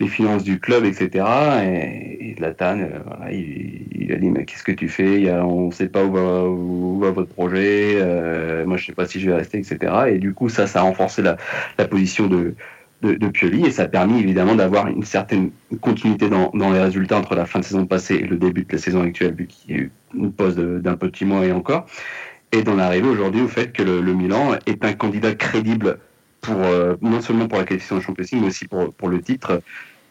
les 0.00 0.08
finances 0.08 0.42
du 0.42 0.58
club, 0.58 0.84
etc. 0.84 1.24
Et, 1.64 2.30
et 2.30 2.36
euh, 2.42 2.88
voilà, 3.06 3.30
il, 3.30 4.12
a 4.12 4.16
dit 4.16 4.28
mais 4.28 4.44
qu'est-ce 4.44 4.64
que 4.64 4.72
tu 4.72 4.88
fais? 4.88 5.20
Il 5.20 5.30
a, 5.30 5.46
On 5.46 5.68
ne 5.68 5.72
sait 5.72 5.88
pas 5.88 6.02
où 6.04 6.12
va, 6.12 6.44
où 6.48 6.98
va 6.98 7.12
votre 7.12 7.32
projet. 7.32 7.92
Euh, 7.94 8.66
moi, 8.66 8.76
je 8.76 8.82
ne 8.82 8.86
sais 8.86 8.92
pas 8.92 9.06
si 9.06 9.20
je 9.20 9.30
vais 9.30 9.36
rester, 9.36 9.58
etc. 9.58 9.92
Et 10.08 10.18
du 10.18 10.34
coup, 10.34 10.48
ça, 10.48 10.66
ça 10.66 10.80
a 10.80 10.82
renforcé 10.82 11.22
la, 11.22 11.36
la 11.78 11.86
position 11.86 12.26
de 12.26 12.56
de, 13.04 13.28
Pioli 13.28 13.66
et 13.66 13.70
ça 13.70 13.82
a 13.82 13.88
permis 13.88 14.20
évidemment 14.20 14.54
d'avoir 14.54 14.88
une 14.88 15.04
certaine 15.04 15.50
continuité 15.80 16.28
dans, 16.28 16.50
les 16.54 16.80
résultats 16.80 17.18
entre 17.18 17.34
la 17.34 17.46
fin 17.46 17.60
de 17.60 17.64
saison 17.64 17.86
passée 17.86 18.14
et 18.14 18.26
le 18.26 18.36
début 18.36 18.64
de 18.64 18.72
la 18.72 18.78
saison 18.78 19.02
actuelle, 19.02 19.34
vu 19.34 19.46
qu'il 19.46 19.70
y 19.70 19.78
a 19.78 19.82
eu 19.82 19.90
une 20.14 20.32
pause 20.32 20.56
d'un 20.56 20.96
petit 20.96 21.24
mois 21.24 21.44
et 21.44 21.52
encore, 21.52 21.86
et 22.52 22.62
d'en 22.62 22.78
arriver 22.78 23.08
aujourd'hui 23.08 23.42
au 23.42 23.48
fait 23.48 23.72
que 23.72 23.82
le, 23.82 24.00
Milan 24.14 24.56
est 24.66 24.84
un 24.84 24.92
candidat 24.92 25.34
crédible 25.34 25.98
pour 26.40 26.56
euh, 26.60 26.94
non 27.02 27.20
seulement 27.20 27.48
pour 27.48 27.58
la 27.58 27.64
qualification 27.64 27.96
de 27.96 28.02
Champions 28.02 28.40
mais 28.40 28.48
aussi 28.48 28.66
pour, 28.66 28.92
pour 28.94 29.08
le 29.08 29.20
titre. 29.20 29.60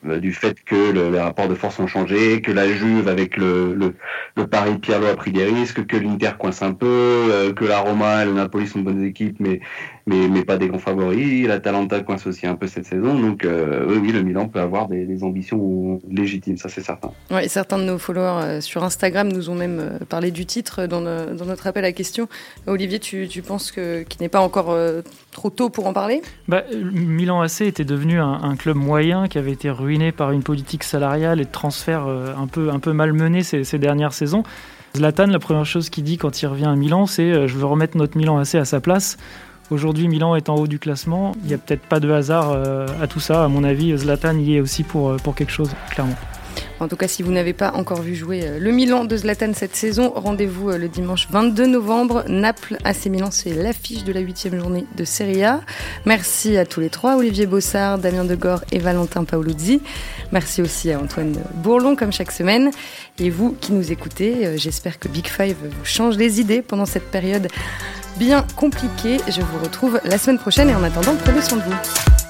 Euh, 0.06 0.20
du 0.20 0.34
fait 0.34 0.62
que 0.66 0.92
les 0.92 1.20
rapports 1.20 1.48
de 1.48 1.56
force 1.56 1.80
ont 1.80 1.88
changé, 1.88 2.42
que 2.42 2.52
la 2.52 2.68
Juve 2.68 3.08
avec 3.08 3.38
le, 3.38 3.74
le, 3.74 3.94
le 4.36 4.48
Paris 4.48 4.78
Pirlo 4.78 5.08
a 5.08 5.16
pris 5.16 5.32
des 5.32 5.46
risques, 5.46 5.86
que 5.86 5.96
l'Inter 5.96 6.32
coince 6.38 6.62
un 6.62 6.74
peu, 6.74 6.86
euh, 6.88 7.54
que 7.54 7.64
la 7.64 7.80
Roma 7.80 8.24
et 8.24 8.26
le 8.26 8.34
Napoli 8.34 8.68
sont 8.68 8.80
de 8.80 8.86
bonnes 8.86 9.04
équipes, 9.04 9.38
mais, 9.40 9.62
mais, 10.06 10.28
mais 10.28 10.44
pas 10.44 10.58
des 10.58 10.68
grands 10.68 10.80
favoris. 10.80 11.48
La 11.48 11.60
Talenta 11.60 12.02
coince 12.02 12.28
aussi 12.28 12.48
un 12.48 12.56
peu 12.56 12.68
cette 12.68 12.86
saison. 12.86 13.20
Donc 13.20 13.46
euh, 13.46 13.86
oui, 13.88 14.12
le 14.12 14.24
Milan 14.24 14.48
peut 14.48 14.60
avoir 14.60 14.88
des, 14.88 15.06
des 15.06 15.24
ambitions 15.24 16.00
légitimes, 16.10 16.58
ça 16.58 16.70
c'est 16.70 16.84
certain. 16.84 17.12
Ouais, 17.32 17.48
certains 17.48 17.78
de 17.78 17.84
nos 17.84 17.98
followers 17.98 18.62
sur 18.62 18.84
Instagram 18.84 19.32
nous 19.32 19.50
ont 19.50 19.56
même 19.56 20.00
parlé 20.10 20.32
du 20.32 20.46
titre 20.46 20.86
dans, 20.86 21.02
dans 21.02 21.46
notre 21.46 21.68
appel 21.68 21.86
à 21.86 21.92
question. 21.92 22.28
Olivier, 22.68 23.00
tu, 23.00 23.28
tu 23.28 23.42
penses 23.42 23.72
qu'il 23.72 24.06
n'est 24.20 24.30
pas 24.30 24.42
encore 24.42 24.76
trop 25.32 25.50
tôt 25.50 25.70
pour 25.70 25.88
en 25.88 25.94
parler? 25.94 26.22
Bah, 26.48 26.64
Milan 26.74 27.42
AC 27.42 27.62
était 27.62 27.84
devenu 27.86 28.20
un, 28.20 28.32
un 28.42 28.56
club 28.56 28.78
moyen 28.78 29.28
qui 29.28 29.38
avait 29.38 29.52
été 29.52 29.70
ruiné 29.70 30.12
par 30.12 30.32
une 30.32 30.44
politique 30.44 30.84
salariale 30.84 31.42
et 31.42 31.46
de 31.46 31.52
transfert 31.52 32.06
euh, 32.08 32.34
un 32.38 32.48
peu, 32.48 32.70
un 32.70 32.80
peu 32.80 32.94
malmenée 32.94 33.44
ces, 33.44 33.64
ces 33.64 33.80
dernières 33.80 34.14
saisons. 34.14 34.44
Zlatan, 34.96 35.28
la 35.28 35.40
première 35.40 35.66
chose 35.66 35.90
qu'il 35.90 36.04
dit 36.04 36.18
quand 36.18 36.42
il 36.42 36.46
revient 36.48 36.66
à 36.66 36.76
Milan, 36.76 37.06
c'est 37.08 37.32
euh, 37.32 37.48
je 37.48 37.58
veux 37.58 37.66
remettre 37.66 37.98
notre 37.98 38.18
Milan 38.18 38.38
assez 38.38 38.58
à 38.58 38.66
sa 38.66 38.80
place. 38.80 39.18
Aujourd'hui, 39.74 40.08
Milan 40.08 40.36
est 40.36 40.50
en 40.50 40.56
haut 40.56 40.68
du 40.68 40.78
classement. 40.78 41.32
Il 41.42 41.48
n'y 41.48 41.56
a 41.56 41.58
peut-être 41.58 41.82
pas 41.82 42.00
de 42.00 42.12
hasard 42.12 42.52
euh, 42.52 42.86
à 43.02 43.08
tout 43.08 43.20
ça. 43.20 43.44
À 43.44 43.48
mon 43.48 43.64
avis, 43.64 43.98
Zlatan 43.98 44.38
y 44.38 44.58
est 44.58 44.60
aussi 44.60 44.84
pour, 44.84 45.16
pour 45.18 45.34
quelque 45.34 45.52
chose, 45.52 45.72
clairement. 45.90 46.16
En 46.84 46.90
tout 46.90 46.98
cas, 46.98 47.08
si 47.08 47.24
vous 47.24 47.32
n'avez 47.32 47.54
pas 47.54 47.72
encore 47.76 48.02
vu 48.02 48.14
jouer 48.14 48.42
euh, 48.44 48.60
le 48.60 48.72
Milan 48.72 49.06
de 49.06 49.16
Zlatan 49.16 49.54
cette 49.54 49.74
saison, 49.74 50.12
rendez-vous 50.14 50.70
euh, 50.70 50.78
le 50.78 50.90
dimanche 50.90 51.30
22 51.32 51.66
novembre. 51.66 52.26
Naples 52.28 52.76
AC 52.84 53.06
Milan, 53.06 53.30
c'est 53.32 53.54
l'affiche 53.54 54.04
de 54.04 54.12
la 54.12 54.20
huitième 54.20 54.60
journée 54.60 54.86
de 54.98 55.06
Serie 55.06 55.46
A. 55.46 55.62
Merci 56.06 56.58
à 56.58 56.66
tous 56.66 56.82
les 56.82 56.90
trois, 56.90 57.16
Olivier 57.16 57.46
Bossard, 57.46 58.00
Damien 58.00 58.26
Degor 58.26 58.66
et 58.74 58.80
Valentin 58.80 59.24
Paoluzzi. 59.24 59.82
Merci 60.34 60.62
aussi 60.62 60.92
à 60.92 61.00
Antoine 61.00 61.38
Bourlon, 61.56 61.96
comme 61.96 62.12
chaque 62.12 62.34
semaine. 62.34 62.72
Et 63.18 63.30
vous 63.30 63.56
qui 63.62 63.72
nous 63.72 63.94
écoutez, 63.94 64.46
euh, 64.46 64.58
j'espère 64.58 65.00
que 65.00 65.08
Big 65.08 65.28
Five 65.28 65.56
vous 65.64 65.86
change 65.86 66.18
les 66.18 66.42
idées 66.42 66.62
pendant 66.62 66.86
cette 66.86 67.10
période 67.10 67.48
bien 68.18 68.46
compliquée. 68.58 69.20
Je 69.30 69.40
vous 69.40 69.60
retrouve 69.64 70.02
la 70.04 70.18
semaine 70.18 70.38
prochaine 70.38 70.70
et 70.70 70.76
en 70.76 70.84
attendant, 70.84 71.16
prenez 71.24 71.42
soin 71.42 71.60
de 71.60 71.64
vous. 71.64 72.23